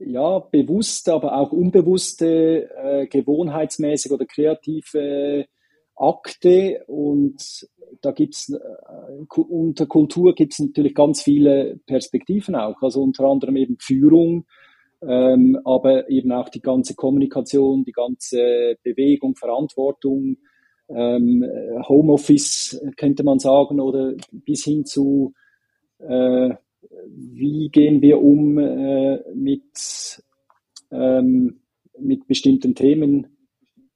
ja, 0.00 0.38
bewusste, 0.38 1.12
aber 1.12 1.36
auch 1.36 1.52
unbewusste, 1.52 2.70
äh, 2.76 3.06
gewohnheitsmäßig 3.06 4.10
oder 4.12 4.24
kreative 4.24 5.46
Akte 6.00 6.82
und 6.86 7.68
da 8.00 8.12
gibt's 8.12 8.50
äh, 8.50 8.58
unter 9.36 9.86
Kultur 9.86 10.34
gibt 10.34 10.52
es 10.54 10.58
natürlich 10.58 10.94
ganz 10.94 11.22
viele 11.22 11.78
Perspektiven 11.86 12.54
auch, 12.54 12.80
also 12.82 13.02
unter 13.02 13.24
anderem 13.24 13.56
eben 13.56 13.76
Führung, 13.78 14.46
ähm, 15.02 15.58
aber 15.64 16.08
eben 16.08 16.32
auch 16.32 16.48
die 16.48 16.62
ganze 16.62 16.94
Kommunikation, 16.94 17.84
die 17.84 17.92
ganze 17.92 18.76
Bewegung, 18.82 19.34
Verantwortung, 19.36 20.38
ähm, 20.88 21.44
Homeoffice 21.88 22.80
könnte 22.96 23.22
man 23.22 23.38
sagen, 23.38 23.80
oder 23.80 24.14
bis 24.30 24.64
hin 24.64 24.84
zu, 24.84 25.34
äh, 25.98 26.50
wie 27.06 27.68
gehen 27.68 28.02
wir 28.02 28.20
um 28.20 28.58
äh, 28.58 29.20
mit, 29.34 30.22
ähm, 30.90 31.60
mit 31.98 32.26
bestimmten 32.26 32.74
Themen 32.74 33.28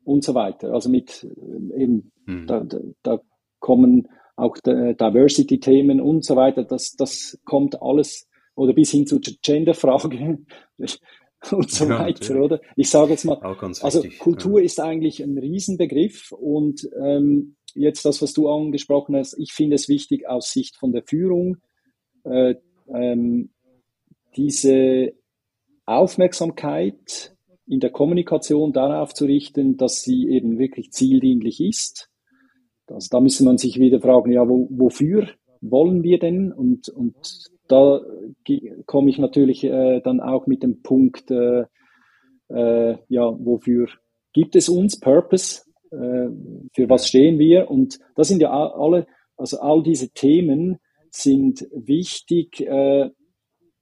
und 0.04 0.24
so 0.24 0.34
weiter. 0.34 0.72
Also 0.72 0.88
mit 0.88 1.24
äh, 1.24 1.82
eben, 1.82 2.12
mhm. 2.26 2.46
da, 2.46 2.66
da 3.02 3.20
kommen 3.58 4.08
auch 4.36 4.56
Diversity-Themen 4.58 6.00
und 6.00 6.24
so 6.24 6.36
weiter. 6.36 6.64
Das, 6.64 6.92
das 6.96 7.38
kommt 7.44 7.80
alles, 7.80 8.28
oder 8.54 8.72
bis 8.72 8.90
hin 8.90 9.06
zur 9.06 9.20
Gender-Frage 9.20 10.38
und 11.52 11.70
so 11.70 11.84
ja, 11.84 12.00
weiter, 12.00 12.36
oder? 12.36 12.60
Ich 12.76 12.90
sage 12.90 13.12
jetzt 13.12 13.24
mal, 13.24 13.38
also 13.80 14.02
Kultur 14.18 14.60
ja. 14.60 14.66
ist 14.66 14.80
eigentlich 14.80 15.22
ein 15.22 15.38
Riesenbegriff 15.38 16.32
und 16.32 16.88
ähm, 17.00 17.56
jetzt 17.74 18.04
das, 18.04 18.22
was 18.22 18.32
du 18.32 18.48
angesprochen 18.48 19.16
hast, 19.16 19.38
ich 19.38 19.52
finde 19.52 19.76
es 19.76 19.88
wichtig 19.88 20.28
aus 20.28 20.50
Sicht 20.50 20.76
von 20.76 20.92
der 20.92 21.02
Führung, 21.04 21.58
äh, 22.24 22.54
ähm, 22.88 23.50
diese 24.36 25.12
Aufmerksamkeit 25.86 27.33
in 27.66 27.80
der 27.80 27.90
Kommunikation 27.90 28.72
darauf 28.72 29.14
zu 29.14 29.24
richten, 29.24 29.76
dass 29.76 30.02
sie 30.02 30.28
eben 30.28 30.58
wirklich 30.58 30.90
zieldienlich 30.92 31.60
ist. 31.60 32.10
Also 32.86 33.08
da 33.10 33.20
müsste 33.20 33.44
man 33.44 33.58
sich 33.58 33.78
wieder 33.78 34.00
fragen, 34.00 34.32
ja, 34.32 34.46
wo, 34.48 34.68
wofür 34.70 35.28
wollen 35.60 36.02
wir 36.02 36.18
denn? 36.18 36.52
Und, 36.52 36.88
und 36.90 37.14
da 37.68 38.00
komme 38.86 39.10
ich 39.10 39.18
natürlich 39.18 39.64
äh, 39.64 40.00
dann 40.00 40.20
auch 40.20 40.46
mit 40.46 40.62
dem 40.62 40.82
Punkt, 40.82 41.30
äh, 41.30 41.64
äh, 42.48 42.96
ja, 43.08 43.34
wofür 43.38 43.88
gibt 44.32 44.56
es 44.56 44.68
uns 44.68 45.00
Purpose? 45.00 45.62
Äh, 45.90 46.28
für 46.74 46.88
was 46.88 47.08
stehen 47.08 47.38
wir? 47.38 47.70
Und 47.70 47.98
das 48.16 48.28
sind 48.28 48.42
ja 48.42 48.50
alle, 48.50 49.06
also 49.36 49.58
all 49.60 49.82
diese 49.82 50.10
Themen 50.10 50.78
sind 51.10 51.66
wichtig, 51.72 52.60
äh, 52.60 53.08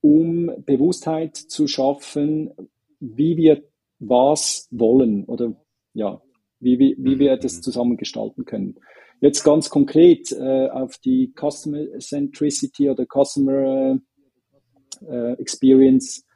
um 0.01 0.51
Bewusstheit 0.64 1.37
zu 1.37 1.66
schaffen, 1.66 2.51
wie 3.01 3.37
wir 3.37 3.62
was 4.02 4.68
wollen 4.70 5.24
oder 5.24 5.54
ja, 5.94 6.20
wie, 6.60 6.78
wie, 6.78 6.96
wie 6.98 7.18
wir 7.18 7.36
das 7.36 7.56
mhm. 7.56 7.62
zusammen 7.62 7.96
gestalten 7.96 8.44
können. 8.44 8.76
Jetzt 9.20 9.44
ganz 9.44 9.70
konkret 9.70 10.32
äh, 10.32 10.68
auf 10.68 10.98
die 10.98 11.32
Customer 11.38 11.98
Centricity 11.98 12.90
oder 12.90 13.06
Customer 13.06 13.98
äh, 15.08 15.32
Experience. 15.34 16.26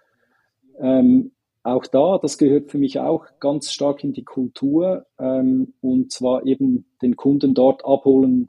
Ähm, 0.79 1.33
auch 1.63 1.87
da, 1.87 2.19
das 2.19 2.39
gehört 2.39 2.71
für 2.71 2.79
mich 2.79 3.01
auch 3.01 3.27
ganz 3.41 3.73
stark 3.73 4.05
in 4.05 4.13
die 4.13 4.23
Kultur 4.23 5.07
ähm, 5.19 5.75
und 5.81 6.13
zwar 6.13 6.47
eben 6.47 6.87
den 7.03 7.17
Kunden 7.17 7.55
dort 7.55 7.85
abholen 7.85 8.49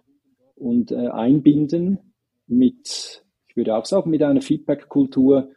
und 0.56 0.92
äh, 0.92 1.08
einbinden 1.08 2.14
mit, 2.46 3.24
ich 3.48 3.58
würde 3.58 3.76
auch 3.76 3.86
sagen, 3.86 4.12
mit 4.12 4.22
einer 4.22 4.42
Feedback-Kultur, 4.42 5.50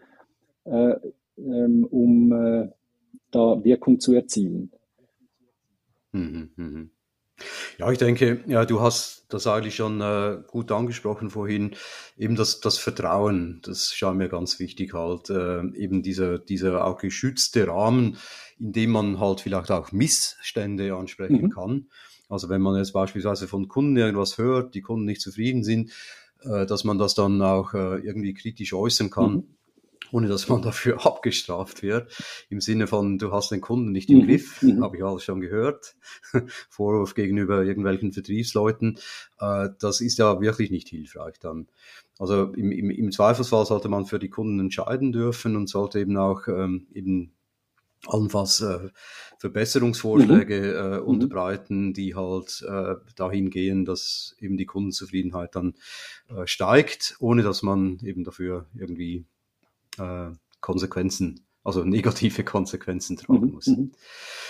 äh, 0.64 0.94
ähm, 1.36 1.86
um 1.90 2.32
äh, 2.32 2.68
da 3.30 3.62
Wirkung 3.64 4.00
zu 4.00 4.14
erzielen. 4.14 4.72
Mhm, 6.12 6.50
mh. 6.56 6.86
Ja, 7.78 7.90
ich 7.90 7.98
denke, 7.98 8.42
ja, 8.46 8.64
du 8.64 8.80
hast 8.80 9.26
das 9.30 9.46
eigentlich 9.46 9.74
schon 9.74 10.00
äh, 10.00 10.38
gut 10.46 10.70
angesprochen 10.72 11.30
vorhin. 11.30 11.74
Eben 12.16 12.36
das, 12.36 12.60
das 12.60 12.78
Vertrauen, 12.78 13.60
das 13.64 13.94
scheint 13.94 14.18
mir 14.18 14.28
ganz 14.28 14.58
wichtig 14.58 14.92
halt. 14.92 15.30
Äh, 15.30 15.62
eben 15.76 16.02
dieser, 16.02 16.38
dieser 16.38 16.84
auch 16.84 16.98
geschützte 16.98 17.66
Rahmen, 17.66 18.18
in 18.58 18.72
dem 18.72 18.90
man 18.90 19.18
halt 19.18 19.40
vielleicht 19.40 19.70
auch 19.70 19.92
Missstände 19.92 20.94
ansprechen 20.94 21.44
mhm. 21.44 21.50
kann. 21.50 21.86
Also 22.28 22.48
wenn 22.48 22.60
man 22.60 22.76
jetzt 22.76 22.92
beispielsweise 22.92 23.48
von 23.48 23.68
Kunden 23.68 23.96
irgendwas 23.96 24.38
hört, 24.38 24.74
die 24.74 24.82
Kunden 24.82 25.06
nicht 25.06 25.20
zufrieden 25.20 25.64
sind, 25.64 25.90
äh, 26.42 26.66
dass 26.66 26.84
man 26.84 26.98
das 26.98 27.14
dann 27.14 27.40
auch 27.42 27.74
äh, 27.74 27.98
irgendwie 28.00 28.34
kritisch 28.34 28.74
äußern 28.74 29.10
kann. 29.10 29.32
Mhm 29.32 29.56
ohne 30.12 30.28
dass 30.28 30.48
man 30.48 30.62
dafür 30.62 31.04
abgestraft 31.06 31.82
wird. 31.82 32.12
Im 32.48 32.60
Sinne 32.60 32.86
von, 32.86 33.18
du 33.18 33.32
hast 33.32 33.50
den 33.50 33.60
Kunden 33.60 33.92
nicht 33.92 34.10
im 34.10 34.18
mhm. 34.18 34.26
Griff, 34.26 34.62
mhm. 34.62 34.82
habe 34.82 34.96
ich 34.96 35.04
alles 35.04 35.24
schon 35.24 35.40
gehört. 35.40 35.94
Vorwurf 36.68 37.14
gegenüber 37.14 37.62
irgendwelchen 37.64 38.12
Vertriebsleuten. 38.12 38.98
Äh, 39.38 39.68
das 39.78 40.00
ist 40.00 40.18
ja 40.18 40.40
wirklich 40.40 40.70
nicht 40.70 40.88
hilfreich 40.88 41.38
dann. 41.38 41.68
Also 42.18 42.52
im, 42.52 42.70
im, 42.70 42.90
im 42.90 43.12
Zweifelsfall 43.12 43.64
sollte 43.64 43.88
man 43.88 44.06
für 44.06 44.18
die 44.18 44.28
Kunden 44.28 44.60
entscheiden 44.60 45.12
dürfen 45.12 45.56
und 45.56 45.68
sollte 45.68 46.00
eben 46.00 46.16
auch 46.16 46.46
ähm, 46.48 46.86
eben 46.92 47.32
allenfalls 48.06 48.60
äh, 48.60 48.88
Verbesserungsvorschläge 49.38 50.58
mhm. 50.60 50.92
äh, 50.92 50.98
mhm. 50.98 51.06
unterbreiten, 51.06 51.92
die 51.92 52.14
halt 52.14 52.64
äh, 52.66 52.96
dahin 53.16 53.50
gehen, 53.50 53.84
dass 53.84 54.36
eben 54.38 54.56
die 54.56 54.66
Kundenzufriedenheit 54.66 55.54
dann 55.54 55.74
äh, 56.28 56.46
steigt, 56.46 57.16
ohne 57.20 57.42
dass 57.42 57.62
man 57.62 57.98
eben 58.02 58.24
dafür 58.24 58.66
irgendwie 58.74 59.24
äh, 60.00 60.30
Konsequenzen, 60.60 61.46
also 61.64 61.84
negative 61.84 62.44
Konsequenzen 62.44 63.16
tragen 63.16 63.46
mhm, 63.46 63.52
muss. 63.52 63.66
Mhm. 63.66 63.92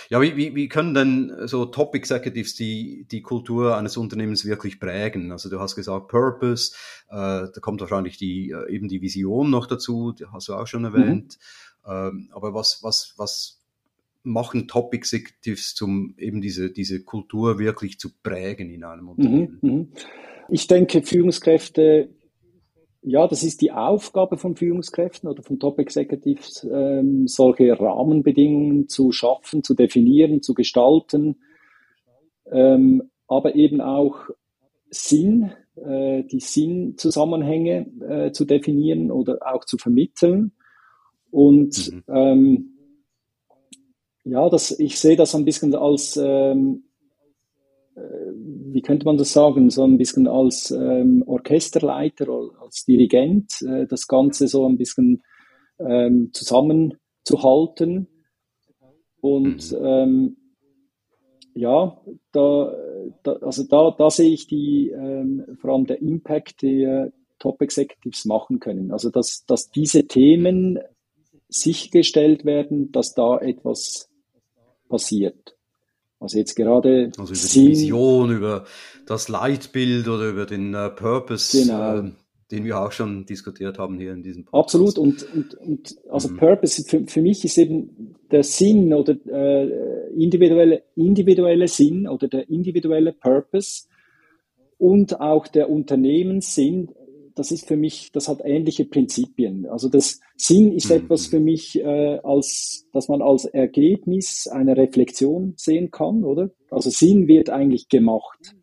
Ja, 0.09 0.21
wie, 0.21 0.35
wie, 0.35 0.55
wie 0.55 0.67
können 0.67 0.93
denn 0.93 1.47
so 1.47 1.65
Top 1.65 1.95
Executives 1.95 2.55
die, 2.55 3.05
die 3.09 3.21
Kultur 3.21 3.77
eines 3.77 3.97
Unternehmens 3.97 4.45
wirklich 4.45 4.79
prägen? 4.79 5.31
Also 5.31 5.49
du 5.49 5.59
hast 5.59 5.75
gesagt 5.75 6.09
Purpose, 6.09 6.73
äh, 7.09 7.47
da 7.53 7.59
kommt 7.61 7.81
wahrscheinlich 7.81 8.17
die, 8.17 8.51
äh, 8.51 8.69
eben 8.73 8.87
die 8.87 9.01
Vision 9.01 9.49
noch 9.49 9.67
dazu, 9.67 10.11
die 10.11 10.25
hast 10.25 10.47
du 10.49 10.55
auch 10.55 10.67
schon 10.67 10.83
erwähnt. 10.83 11.37
Mhm. 11.85 11.91
Ähm, 11.91 12.29
aber 12.33 12.53
was, 12.53 12.83
was, 12.83 13.13
was 13.17 13.61
machen 14.23 14.67
Top 14.67 14.93
Executives, 14.93 15.81
um 15.81 16.13
eben 16.17 16.41
diese, 16.41 16.71
diese 16.71 17.03
Kultur 17.03 17.57
wirklich 17.57 17.99
zu 17.99 18.09
prägen 18.21 18.69
in 18.69 18.83
einem 18.83 19.05
mhm, 19.05 19.09
Unternehmen? 19.09 19.59
Mhm. 19.61 19.87
Ich 20.49 20.67
denke, 20.67 21.01
Führungskräfte 21.01 22.09
ja, 23.03 23.27
das 23.27 23.43
ist 23.43 23.61
die 23.61 23.71
Aufgabe 23.71 24.37
von 24.37 24.55
Führungskräften 24.55 25.27
oder 25.27 25.41
von 25.41 25.59
Top 25.59 25.79
Executives, 25.79 26.67
ähm, 26.71 27.27
solche 27.27 27.79
Rahmenbedingungen 27.79 28.87
zu 28.87 29.11
schaffen, 29.11 29.63
zu 29.63 29.73
definieren, 29.73 30.41
zu 30.41 30.53
gestalten, 30.53 31.37
ähm, 32.51 33.09
aber 33.27 33.55
eben 33.55 33.81
auch 33.81 34.29
Sinn, 34.91 35.51
äh, 35.75 36.23
die 36.23 36.39
Sinnzusammenhänge 36.39 37.87
äh, 38.01 38.31
zu 38.31 38.45
definieren 38.45 39.09
oder 39.09 39.39
auch 39.41 39.65
zu 39.65 39.77
vermitteln. 39.77 40.51
Und 41.31 41.91
mhm. 41.91 42.03
ähm, 42.07 42.77
ja, 44.23 44.47
das, 44.49 44.77
ich 44.79 44.99
sehe 44.99 45.15
das 45.15 45.33
ein 45.33 45.45
bisschen 45.45 45.73
als 45.73 46.19
ähm, 46.21 46.83
äh, 46.83 46.90
wie 47.95 48.81
könnte 48.81 49.05
man 49.05 49.17
das 49.17 49.33
sagen, 49.33 49.69
so 49.69 49.83
ein 49.83 49.97
bisschen 49.97 50.27
als 50.27 50.71
ähm, 50.71 51.23
Orchesterleiter 51.27 52.27
als 52.61 52.85
Dirigent, 52.85 53.61
äh, 53.61 53.85
das 53.87 54.07
Ganze 54.07 54.47
so 54.47 54.65
ein 54.65 54.77
bisschen 54.77 55.23
ähm, 55.79 56.29
zusammenzuhalten. 56.33 58.07
Und 59.19 59.71
mhm. 59.71 59.85
ähm, 59.85 60.37
ja, 61.53 62.01
da, 62.31 62.73
da, 63.23 63.33
also 63.33 63.63
da, 63.63 63.93
da 63.97 64.09
sehe 64.09 64.31
ich 64.31 64.47
die, 64.47 64.89
ähm, 64.89 65.57
vor 65.59 65.73
allem 65.73 65.85
der 65.85 66.01
Impact, 66.01 66.61
die 66.61 67.09
Top 67.39 67.61
Executives 67.61 68.25
machen 68.25 68.59
können. 68.59 68.91
Also 68.91 69.09
dass, 69.09 69.43
dass 69.45 69.69
diese 69.69 70.07
Themen 70.07 70.79
sichergestellt 71.49 72.45
werden, 72.45 72.91
dass 72.91 73.13
da 73.13 73.37
etwas 73.39 74.09
passiert. 74.87 75.57
Also 76.21 76.37
jetzt 76.37 76.55
gerade 76.55 77.11
also 77.17 77.33
über 77.33 77.35
Sinn, 77.35 77.65
die 77.65 77.71
Vision, 77.71 78.31
über 78.31 78.65
das 79.07 79.27
Leitbild 79.27 80.07
oder 80.07 80.29
über 80.29 80.45
den 80.45 80.73
äh, 80.75 80.89
Purpose, 80.89 81.59
genau. 81.59 81.97
äh, 81.97 82.11
den 82.51 82.63
wir 82.63 82.79
auch 82.79 82.91
schon 82.91 83.25
diskutiert 83.25 83.79
haben 83.79 83.97
hier 83.97 84.13
in 84.13 84.21
diesem 84.21 84.45
Podcast. 84.45 84.75
Absolut 84.75 84.97
und, 84.99 85.23
und, 85.33 85.53
und 85.55 85.95
also 86.09 86.29
mhm. 86.29 86.37
Purpose 86.37 86.83
für, 86.83 87.05
für 87.07 87.21
mich 87.21 87.43
ist 87.43 87.57
eben 87.57 88.15
der 88.29 88.43
Sinn 88.43 88.93
oder 88.93 89.15
äh, 89.27 90.13
individuelle, 90.13 90.83
individuelle 90.95 91.67
Sinn 91.67 92.07
oder 92.07 92.27
der 92.27 92.47
individuelle 92.49 93.13
Purpose 93.13 93.87
und 94.77 95.19
auch 95.19 95.47
der 95.47 95.71
Unternehmenssinn 95.71 96.89
das 97.35 97.51
ist 97.51 97.67
für 97.67 97.77
mich, 97.77 98.11
das 98.11 98.27
hat 98.27 98.41
ähnliche 98.43 98.85
Prinzipien. 98.85 99.65
Also 99.67 99.89
das 99.89 100.19
Sinn 100.35 100.73
ist 100.73 100.89
mhm. 100.89 100.97
etwas 100.97 101.27
für 101.27 101.39
mich, 101.39 101.79
äh, 101.79 102.19
als, 102.23 102.87
dass 102.93 103.07
man 103.07 103.21
als 103.21 103.45
Ergebnis 103.45 104.47
einer 104.47 104.77
Reflexion 104.77 105.53
sehen 105.57 105.91
kann, 105.91 106.23
oder? 106.23 106.51
Also 106.69 106.89
Sinn 106.89 107.27
wird 107.27 107.49
eigentlich 107.49 107.89
gemacht. 107.89 108.55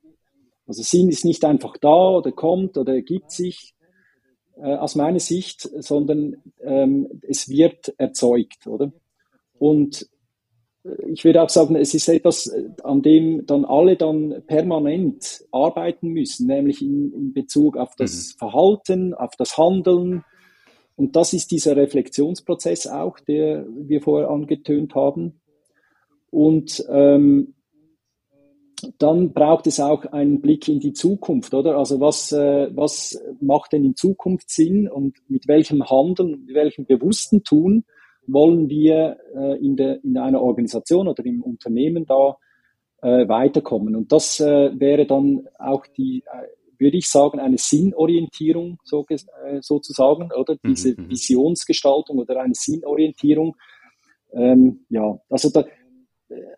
Also 0.66 0.82
Sinn 0.82 1.08
ist 1.08 1.24
nicht 1.24 1.44
einfach 1.44 1.76
da 1.78 2.10
oder 2.10 2.32
kommt 2.32 2.76
oder 2.76 2.94
ergibt 2.94 3.30
sich 3.30 3.74
äh, 4.56 4.74
aus 4.74 4.94
meiner 4.96 5.20
Sicht, 5.20 5.62
sondern 5.82 6.36
ähm, 6.60 7.20
es 7.26 7.48
wird 7.48 7.94
erzeugt, 7.98 8.66
oder? 8.66 8.92
Und 9.58 10.08
ich 11.06 11.24
würde 11.24 11.42
auch 11.42 11.48
sagen, 11.48 11.76
es 11.76 11.94
ist 11.94 12.08
etwas, 12.08 12.52
an 12.82 13.02
dem 13.02 13.46
dann 13.46 13.64
alle 13.64 13.96
dann 13.96 14.42
permanent 14.46 15.44
arbeiten 15.52 16.08
müssen, 16.08 16.46
nämlich 16.46 16.82
in, 16.82 17.12
in 17.12 17.32
Bezug 17.32 17.76
auf 17.76 17.94
das 17.96 18.34
mhm. 18.34 18.38
Verhalten, 18.38 19.14
auf 19.14 19.36
das 19.36 19.56
Handeln, 19.58 20.24
Und 20.98 21.14
das 21.14 21.32
ist 21.32 21.52
dieser 21.52 21.76
Reflexionsprozess 21.76 22.88
auch, 22.88 23.20
der 23.20 23.66
wir 23.68 24.02
vorher 24.02 24.30
angetönt 24.30 24.96
haben. 24.96 25.40
Und 26.30 26.84
ähm, 26.90 27.54
dann 28.98 29.32
braucht 29.32 29.68
es 29.68 29.78
auch 29.78 30.06
einen 30.06 30.40
Blick 30.40 30.68
in 30.68 30.80
die 30.80 30.92
Zukunft, 30.92 31.54
oder? 31.54 31.76
Also 31.76 32.00
was, 32.00 32.32
äh, 32.32 32.68
was 32.74 33.16
macht 33.40 33.72
denn 33.72 33.84
in 33.84 33.94
Zukunft 33.94 34.50
Sinn 34.50 34.88
und 34.88 35.16
mit 35.28 35.46
welchem 35.46 35.88
Handeln, 35.88 36.44
mit 36.46 36.54
welchem 36.54 36.84
bewussten 36.84 37.44
Tun 37.44 37.84
wollen 38.28 38.68
wir 38.68 39.18
äh, 39.34 39.58
in, 39.64 39.76
der, 39.76 40.02
in 40.04 40.16
einer 40.18 40.40
Organisation 40.40 41.08
oder 41.08 41.24
im 41.24 41.42
Unternehmen 41.42 42.06
da 42.06 42.36
äh, 43.02 43.28
weiterkommen? 43.28 43.96
Und 43.96 44.12
das 44.12 44.40
äh, 44.40 44.70
wäre 44.78 45.06
dann 45.06 45.48
auch 45.58 45.86
die, 45.86 46.22
äh, 46.26 46.46
würde 46.78 46.98
ich 46.98 47.08
sagen, 47.08 47.40
eine 47.40 47.58
Sinnorientierung 47.58 48.78
so, 48.84 49.04
äh, 49.08 49.60
sozusagen, 49.60 50.30
oder? 50.32 50.56
Diese 50.64 50.90
mhm, 50.90 51.04
mhm. 51.04 51.10
Visionsgestaltung 51.10 52.18
oder 52.18 52.40
eine 52.40 52.54
Sinnorientierung. 52.54 53.56
Ähm, 54.32 54.84
ja, 54.90 55.18
also 55.30 55.50
da, 55.50 55.64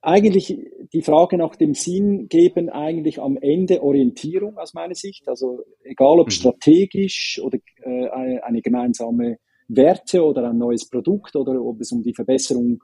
eigentlich 0.03 0.59
die 0.93 1.03
Frage 1.03 1.37
nach 1.37 1.55
dem 1.55 1.75
Sinn 1.75 2.29
geben 2.29 2.69
eigentlich 2.69 3.21
am 3.21 3.37
Ende 3.37 3.83
Orientierung 3.83 4.59
aus 4.59 4.75
meiner 4.75 4.95
Sicht. 4.95 5.29
Also 5.29 5.65
egal 5.85 6.19
ob 6.21 6.27
mhm. 6.27 6.33
strategisch 6.33 7.41
oder 7.43 7.59
äh, 7.83 8.09
eine, 8.09 8.63
gemeinsame 8.63 9.39
Werte 9.77 10.25
oder 10.25 10.51
ein 10.51 10.59
neues 10.59 10.89
Produkt 10.89 11.37
oder 11.37 11.61
ob 11.63 11.81
es 11.81 11.93
um 11.93 12.03
die 12.03 12.15
Verbesserung 12.15 12.83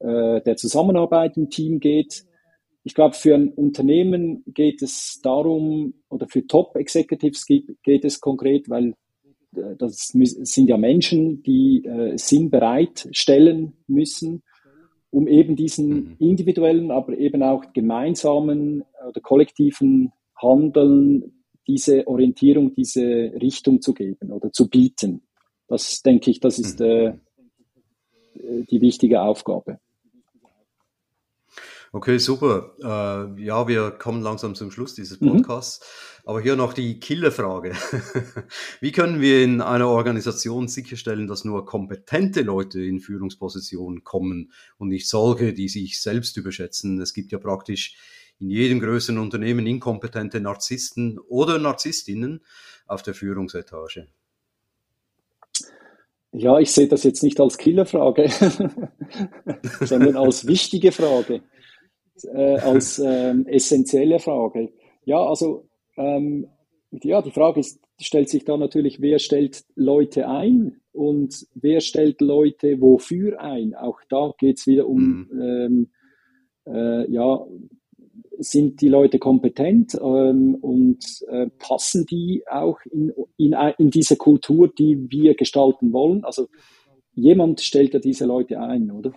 äh, 0.00 0.40
der 0.40 0.56
Zusammenarbeit 0.56 1.36
im 1.36 1.50
Team 1.50 1.80
geht. 1.80 2.24
Ich 2.82 2.94
glaube, 2.94 3.14
für 3.14 3.34
ein 3.34 3.48
Unternehmen 3.48 4.42
geht 4.46 4.82
es 4.82 5.20
darum, 5.22 5.94
oder 6.08 6.26
für 6.28 6.46
Top-Executives 6.46 7.46
geht, 7.46 7.82
geht, 7.82 8.04
es 8.04 8.20
konkret, 8.20 8.68
weil 8.68 8.94
äh, 9.56 9.76
das 9.78 10.08
sind 10.08 10.68
ja 10.68 10.76
Menschen, 10.76 11.42
die 11.42 11.84
äh, 11.84 12.16
Sinn 12.18 12.50
bereitstellen 12.50 13.74
müssen 13.86 14.42
um 15.14 15.28
eben 15.28 15.54
diesen 15.54 15.88
mhm. 15.88 16.16
individuellen, 16.18 16.90
aber 16.90 17.16
eben 17.16 17.42
auch 17.44 17.72
gemeinsamen 17.72 18.82
oder 19.08 19.20
kollektiven 19.20 20.12
Handeln 20.34 21.44
diese 21.68 22.06
Orientierung, 22.08 22.74
diese 22.74 23.32
Richtung 23.40 23.80
zu 23.80 23.94
geben 23.94 24.32
oder 24.32 24.52
zu 24.52 24.68
bieten. 24.68 25.22
Das 25.68 26.02
denke 26.02 26.30
ich, 26.30 26.40
das 26.40 26.58
ist 26.58 26.80
mhm. 26.80 26.86
äh, 26.86 27.12
die 28.70 28.80
wichtige 28.80 29.22
Aufgabe. 29.22 29.78
Okay, 31.94 32.18
super. 32.18 32.74
Äh, 32.80 33.40
ja, 33.44 33.68
wir 33.68 33.92
kommen 33.92 34.20
langsam 34.20 34.56
zum 34.56 34.72
Schluss 34.72 34.96
dieses 34.96 35.20
mhm. 35.20 35.28
Podcasts. 35.28 35.78
Mhm. 35.78 36.28
Aber 36.28 36.40
hier 36.40 36.56
noch 36.56 36.72
die 36.72 36.98
Killerfrage. 36.98 37.70
Wie 38.80 38.90
können 38.90 39.20
wir 39.20 39.44
in 39.44 39.60
einer 39.60 39.88
Organisation 39.88 40.66
sicherstellen, 40.66 41.28
dass 41.28 41.44
nur 41.44 41.64
kompetente 41.64 42.42
Leute 42.42 42.82
in 42.82 42.98
Führungspositionen 42.98 44.02
kommen 44.02 44.50
und 44.76 44.88
nicht 44.88 45.08
solche, 45.08 45.52
die 45.52 45.68
sich 45.68 46.00
selbst 46.02 46.36
überschätzen? 46.36 47.00
Es 47.00 47.14
gibt 47.14 47.30
ja 47.30 47.38
praktisch 47.38 47.96
in 48.40 48.50
jedem 48.50 48.80
größeren 48.80 49.18
Unternehmen 49.18 49.64
inkompetente 49.64 50.40
Narzissten 50.40 51.20
oder 51.20 51.60
Narzisstinnen 51.60 52.44
auf 52.86 53.02
der 53.02 53.14
Führungsetage. 53.14 54.08
Ja, 56.36 56.58
ich 56.58 56.72
sehe 56.72 56.88
das 56.88 57.04
jetzt 57.04 57.22
nicht 57.22 57.40
als 57.40 57.58
Killerfrage, 57.58 58.28
sondern 59.80 60.16
als 60.16 60.46
wichtige 60.46 60.90
Frage 60.92 61.42
äh, 62.22 62.58
als 62.58 62.98
ähm, 62.98 63.46
essentielle 63.46 64.18
Frage. 64.18 64.72
Ja, 65.04 65.22
also 65.24 65.68
ähm, 65.96 66.48
ja, 66.90 67.22
die 67.22 67.32
Frage 67.32 67.60
ist, 67.60 67.80
stellt 68.00 68.28
sich 68.28 68.44
da 68.44 68.56
natürlich, 68.56 69.00
wer 69.00 69.18
stellt 69.18 69.64
Leute 69.74 70.28
ein 70.28 70.80
und 70.92 71.46
wer 71.54 71.80
stellt 71.80 72.20
Leute 72.20 72.80
wofür 72.80 73.40
ein? 73.40 73.74
Auch 73.74 74.00
da 74.08 74.32
geht 74.38 74.58
es 74.58 74.66
wieder 74.66 74.86
um, 74.86 75.28
mhm. 75.30 75.40
ähm, 75.40 75.90
äh, 76.66 77.10
ja, 77.10 77.44
sind 78.38 78.80
die 78.80 78.88
Leute 78.88 79.18
kompetent 79.18 79.94
ähm, 79.94 80.56
und 80.60 81.04
äh, 81.28 81.48
passen 81.58 82.06
die 82.06 82.42
auch 82.50 82.78
in, 82.90 83.12
in, 83.36 83.54
in 83.78 83.90
diese 83.90 84.16
Kultur, 84.16 84.68
die 84.68 85.10
wir 85.10 85.34
gestalten 85.34 85.92
wollen? 85.92 86.24
Also 86.24 86.48
jemand 87.14 87.60
stellt 87.60 87.94
ja 87.94 88.00
diese 88.00 88.26
Leute 88.26 88.60
ein, 88.60 88.90
oder? 88.90 89.12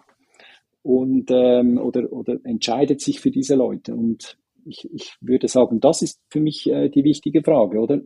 und 0.88 1.30
ähm, 1.32 1.78
oder, 1.78 2.13
oder 2.13 2.38
entscheidet 2.45 3.01
sich 3.01 3.20
für 3.20 3.30
diese 3.30 3.55
Leute. 3.55 3.93
Und 3.93 4.38
ich, 4.65 4.89
ich 4.93 5.18
würde 5.20 5.49
sagen, 5.49 5.82
das 5.82 6.01
ist 6.01 6.22
für 6.30 6.39
mich 6.39 6.65
äh, 6.70 6.88
die 6.88 7.03
wichtige 7.03 7.43
Frage, 7.43 7.80
oder? 7.80 7.99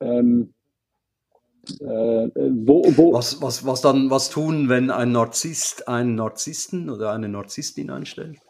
Ähm, 0.00 0.52
äh, 1.80 1.84
wo, 1.84 2.82
wo 2.96 3.12
was, 3.12 3.40
was, 3.40 3.64
was 3.64 3.80
dann 3.80 4.10
was 4.10 4.28
tun, 4.30 4.68
wenn 4.68 4.90
ein 4.90 5.12
Narzisst 5.12 5.86
einen 5.86 6.16
Narzissten 6.16 6.90
oder 6.90 7.12
eine 7.12 7.28
Narzisstin 7.28 7.90
einstellt? 7.90 8.40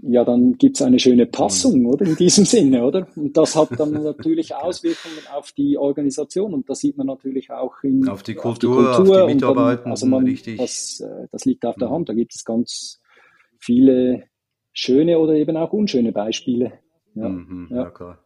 Ja, 0.00 0.24
dann 0.24 0.52
gibt's 0.58 0.80
eine 0.80 0.98
schöne 0.98 1.26
Passung, 1.26 1.86
oder? 1.86 2.06
In 2.06 2.16
diesem 2.16 2.44
Sinne, 2.44 2.84
oder? 2.84 3.08
Und 3.16 3.36
das 3.36 3.56
hat 3.56 3.68
dann 3.78 3.92
natürlich 3.92 4.54
Auswirkungen 4.54 5.26
auf 5.34 5.52
die 5.52 5.76
Organisation 5.76 6.54
und 6.54 6.68
das 6.70 6.80
sieht 6.80 6.96
man 6.96 7.08
natürlich 7.08 7.50
auch 7.50 7.82
in 7.82 8.08
auf 8.08 8.22
die 8.22 8.34
Kultur, 8.34 8.90
auf 8.90 8.96
die, 8.96 9.02
Kultur, 9.02 9.22
auf 9.22 9.28
die 9.28 9.34
Mitarbeiter. 9.34 9.82
Dann, 9.82 9.90
also 9.90 10.06
man, 10.06 10.24
richtig. 10.24 10.58
Das, 10.58 11.00
äh, 11.00 11.26
das 11.32 11.44
liegt 11.44 11.64
auf 11.64 11.76
der 11.76 11.88
mhm. 11.88 11.92
Hand. 11.92 12.08
Da 12.08 12.14
gibt 12.14 12.34
es 12.34 12.44
ganz 12.44 13.00
viele 13.58 14.24
schöne 14.72 15.18
oder 15.18 15.34
eben 15.34 15.56
auch 15.56 15.72
unschöne 15.72 16.12
Beispiele. 16.12 16.74
Ja, 17.14 17.28
mhm, 17.28 17.68
ja. 17.70 17.76
ja 17.76 17.90
klar. 17.90 18.24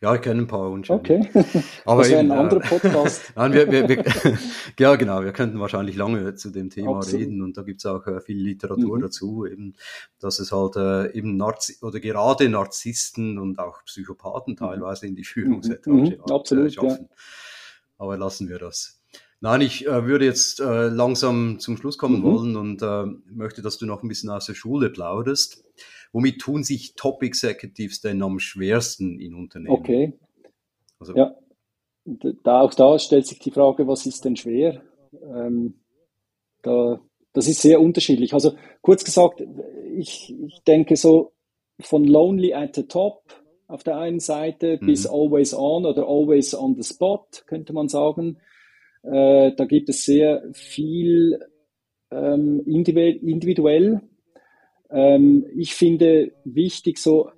Ja, 0.00 0.14
ich 0.14 0.20
kenne 0.20 0.42
ein 0.42 0.46
paar 0.46 0.70
Unschöne. 0.70 0.98
Okay. 0.98 1.30
Aber 1.84 2.02
das 2.02 2.10
wäre 2.10 2.20
ein 2.20 2.30
äh, 2.30 2.34
anderer 2.34 2.60
Podcast. 2.60 3.32
Nein, 3.36 3.52
wir, 3.52 3.70
wir, 3.70 3.88
wir, 3.88 4.04
ja, 4.78 4.96
genau. 4.96 5.22
Wir 5.22 5.32
könnten 5.32 5.60
wahrscheinlich 5.60 5.96
lange 5.96 6.34
zu 6.34 6.50
dem 6.50 6.70
Thema 6.70 6.96
Absolut. 6.96 7.20
reden 7.20 7.42
und 7.42 7.56
da 7.56 7.62
gibt 7.62 7.80
es 7.80 7.86
auch 7.86 8.06
äh, 8.06 8.20
viel 8.20 8.38
Literatur 8.38 8.98
mhm. 8.98 9.02
dazu, 9.02 9.46
eben, 9.46 9.74
dass 10.18 10.38
es 10.38 10.52
halt 10.52 10.76
äh, 10.76 11.16
eben 11.16 11.36
Narzi 11.36 11.76
oder 11.82 12.00
gerade 12.00 12.48
Narzissten 12.48 13.38
und 13.38 13.58
auch 13.58 13.84
Psychopathen 13.84 14.54
mhm. 14.54 14.58
teilweise 14.58 15.06
in 15.06 15.16
die 15.16 15.24
Führungsetage 15.24 15.90
mhm. 15.90 16.02
mhm. 16.02 16.32
Absolut, 16.32 16.66
äh, 16.66 16.70
schaffen. 16.70 17.08
Ja. 17.10 17.16
Aber 17.98 18.16
lassen 18.16 18.48
wir 18.48 18.58
das. 18.58 19.02
Nein, 19.42 19.60
ich 19.60 19.88
äh, 19.88 20.06
würde 20.06 20.24
jetzt 20.24 20.60
äh, 20.60 20.86
langsam 20.86 21.58
zum 21.58 21.76
Schluss 21.76 21.98
kommen 21.98 22.20
mhm. 22.20 22.22
wollen 22.22 22.56
und 22.56 22.80
äh, 22.80 23.06
möchte, 23.26 23.60
dass 23.60 23.76
du 23.76 23.86
noch 23.86 24.04
ein 24.04 24.08
bisschen 24.08 24.30
aus 24.30 24.46
der 24.46 24.54
Schule 24.54 24.88
plauderst. 24.88 25.64
Womit 26.12 26.40
tun 26.40 26.62
sich 26.62 26.94
Top 26.94 27.22
Executives 27.22 28.00
denn 28.00 28.22
am 28.22 28.38
schwersten 28.38 29.18
in 29.18 29.34
Unternehmen? 29.34 29.74
Okay. 29.74 30.12
Also, 30.98 31.14
ja. 31.16 31.34
Da, 32.04 32.60
auch 32.60 32.74
da 32.74 32.98
stellt 32.98 33.26
sich 33.26 33.38
die 33.38 33.52
Frage, 33.52 33.86
was 33.86 34.06
ist 34.06 34.24
denn 34.24 34.36
schwer? 34.36 34.82
Ähm, 35.12 35.74
da, 36.62 37.00
das 37.32 37.48
ist 37.48 37.62
sehr 37.62 37.80
unterschiedlich. 37.80 38.34
Also 38.34 38.56
kurz 38.80 39.04
gesagt, 39.04 39.42
ich, 39.96 40.34
ich 40.46 40.62
denke 40.64 40.96
so 40.96 41.32
von 41.80 42.04
Lonely 42.04 42.54
at 42.54 42.74
the 42.74 42.84
Top 42.84 43.22
auf 43.68 43.84
der 43.84 43.96
einen 43.98 44.20
Seite 44.20 44.78
mhm. 44.80 44.86
bis 44.86 45.06
Always 45.06 45.54
On 45.54 45.86
oder 45.86 46.06
Always 46.06 46.54
on 46.54 46.74
the 46.74 46.82
Spot, 46.82 47.26
könnte 47.46 47.72
man 47.72 47.88
sagen. 47.88 48.38
Äh, 49.02 49.52
da 49.56 49.64
gibt 49.64 49.88
es 49.88 50.04
sehr 50.04 50.42
viel 50.52 51.40
ähm, 52.10 52.60
individuell 52.66 54.02
ähm, 54.92 55.46
ich 55.56 55.74
finde 55.74 56.32
wichtig, 56.44 56.98
so 56.98 57.30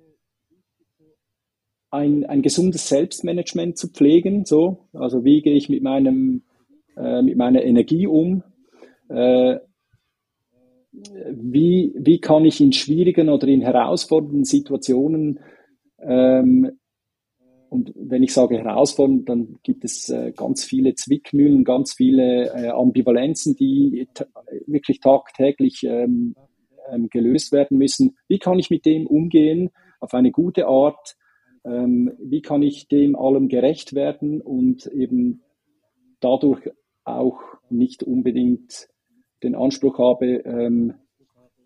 ein, 1.89 2.25
ein 2.25 2.41
gesundes 2.41 2.89
Selbstmanagement 2.89 3.77
zu 3.77 3.87
pflegen. 3.89 4.45
So, 4.45 4.87
also 4.93 5.23
wie 5.23 5.41
gehe 5.41 5.55
ich 5.55 5.69
mit 5.69 5.81
meinem 5.81 6.43
äh, 6.97 7.21
mit 7.21 7.37
meiner 7.37 7.63
Energie 7.63 8.07
um? 8.07 8.43
Äh, 9.09 9.59
wie, 10.91 11.93
wie 11.97 12.19
kann 12.19 12.45
ich 12.45 12.61
in 12.61 12.71
schwierigen 12.71 13.29
oder 13.29 13.47
in 13.47 13.61
herausfordernden 13.61 14.45
Situationen 14.45 15.39
ähm, 15.99 16.71
und 17.69 17.91
wenn 17.95 18.23
ich 18.23 18.33
sage 18.33 18.57
herausfordernd, 18.57 19.27
dann 19.27 19.59
gibt 19.63 19.83
es 19.83 20.07
äh, 20.09 20.31
ganz 20.31 20.63
viele 20.63 20.95
Zwickmühlen, 20.95 21.65
ganz 21.65 21.93
viele 21.93 22.49
äh, 22.53 22.69
Ambivalenzen, 22.69 23.55
die 23.57 24.07
wirklich 24.65 25.01
tagtäglich 25.01 25.83
ähm, 25.83 26.35
ähm, 26.91 27.09
gelöst 27.09 27.51
werden 27.51 27.77
müssen. 27.77 28.17
Wie 28.27 28.39
kann 28.39 28.59
ich 28.59 28.69
mit 28.69 28.85
dem 28.85 29.07
umgehen 29.07 29.71
auf 29.99 30.13
eine 30.13 30.31
gute 30.31 30.67
Art? 30.67 31.15
Ähm, 31.63 32.13
wie 32.19 32.41
kann 32.41 32.61
ich 32.61 32.87
dem 32.87 33.15
allem 33.15 33.47
gerecht 33.47 33.93
werden 33.93 34.41
und 34.41 34.85
eben 34.87 35.41
dadurch 36.19 36.69
auch 37.03 37.39
nicht 37.69 38.03
unbedingt 38.03 38.87
den 39.43 39.55
Anspruch 39.55 39.99
habe, 39.99 40.37
ähm, 40.45 40.93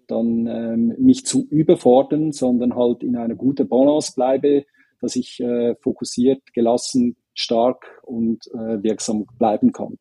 dann 0.08 0.48
ähm, 0.48 0.96
mich 0.98 1.26
zu 1.26 1.46
überfordern, 1.50 2.32
sondern 2.32 2.76
halt 2.76 3.04
in 3.04 3.16
einer 3.16 3.36
guten 3.36 3.68
Balance 3.68 4.14
bleibe, 4.16 4.66
dass 5.02 5.16
ich 5.16 5.40
äh, 5.40 5.76
fokussiert, 5.76 6.54
gelassen, 6.54 7.16
stark 7.34 8.02
und 8.04 8.48
äh, 8.48 8.82
wirksam 8.84 9.26
bleiben 9.38 9.72
kann. 9.72 9.98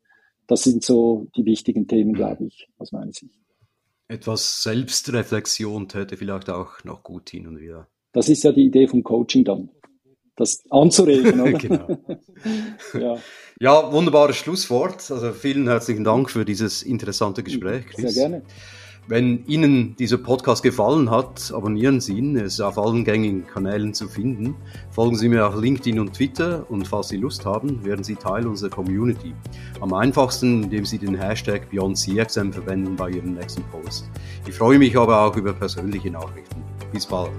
Das 0.47 0.63
sind 0.63 0.83
so 0.83 1.27
die 1.37 1.45
wichtigen 1.45 1.87
Themen, 1.87 2.13
glaube 2.13 2.45
ich, 2.45 2.67
aus 2.79 2.91
meiner 2.91 3.11
Sicht 3.11 3.39
etwas 4.09 4.63
Selbstreflexion 4.63 5.87
täte 5.87 6.17
vielleicht 6.17 6.49
auch 6.49 6.83
noch 6.83 7.03
gut 7.03 7.29
hin 7.29 7.47
und 7.47 7.59
wieder. 7.59 7.87
Das 8.11 8.27
ist 8.27 8.43
ja 8.43 8.51
die 8.51 8.65
Idee 8.65 8.87
vom 8.87 9.03
Coaching 9.03 9.45
dann. 9.45 9.69
das 10.35 10.63
anzuregen. 10.69 11.39
Oder? 11.39 11.53
genau. 11.59 11.97
ja. 12.93 13.17
ja, 13.59 13.91
wunderbares 13.93 14.35
Schlusswort. 14.35 15.11
Also 15.11 15.31
vielen 15.31 15.67
herzlichen 15.67 16.03
Dank 16.03 16.29
für 16.31 16.43
dieses 16.43 16.81
interessante 16.81 17.43
Gespräch. 17.43 17.85
Chris. 17.85 18.13
Sehr 18.13 18.29
gerne. 18.29 18.41
Wenn 19.09 19.43
Ihnen 19.47 19.95
dieser 19.95 20.19
Podcast 20.19 20.61
gefallen 20.61 21.09
hat, 21.09 21.51
abonnieren 21.51 21.99
Sie 21.99 22.15
ihn. 22.15 22.35
Er 22.35 22.43
ist 22.43 22.61
auf 22.61 22.77
allen 22.77 23.03
gängigen 23.03 23.47
Kanälen 23.47 23.95
zu 23.95 24.07
finden. 24.07 24.53
Folgen 24.91 25.15
Sie 25.15 25.29
mir 25.29 25.47
auf 25.47 25.59
LinkedIn 25.59 25.99
und 25.99 26.13
Twitter 26.13 26.69
und 26.69 26.87
falls 26.87 27.07
Sie 27.07 27.17
Lust 27.17 27.43
haben, 27.43 27.83
werden 27.83 28.03
Sie 28.03 28.13
Teil 28.13 28.45
unserer 28.45 28.69
Community. 28.69 29.33
Am 29.81 29.95
einfachsten, 29.95 30.61
indem 30.61 30.85
Sie 30.85 30.99
den 30.99 31.15
Hashtag 31.15 31.71
BeyondCXM 31.71 32.51
verwenden 32.51 32.95
bei 32.95 33.09
Ihrem 33.09 33.33
nächsten 33.33 33.63
Post. 33.71 34.07
Ich 34.47 34.53
freue 34.53 34.77
mich 34.77 34.95
aber 34.95 35.25
auch 35.25 35.35
über 35.35 35.53
persönliche 35.53 36.11
Nachrichten. 36.11 36.61
Bis 36.93 37.07
bald. 37.07 37.31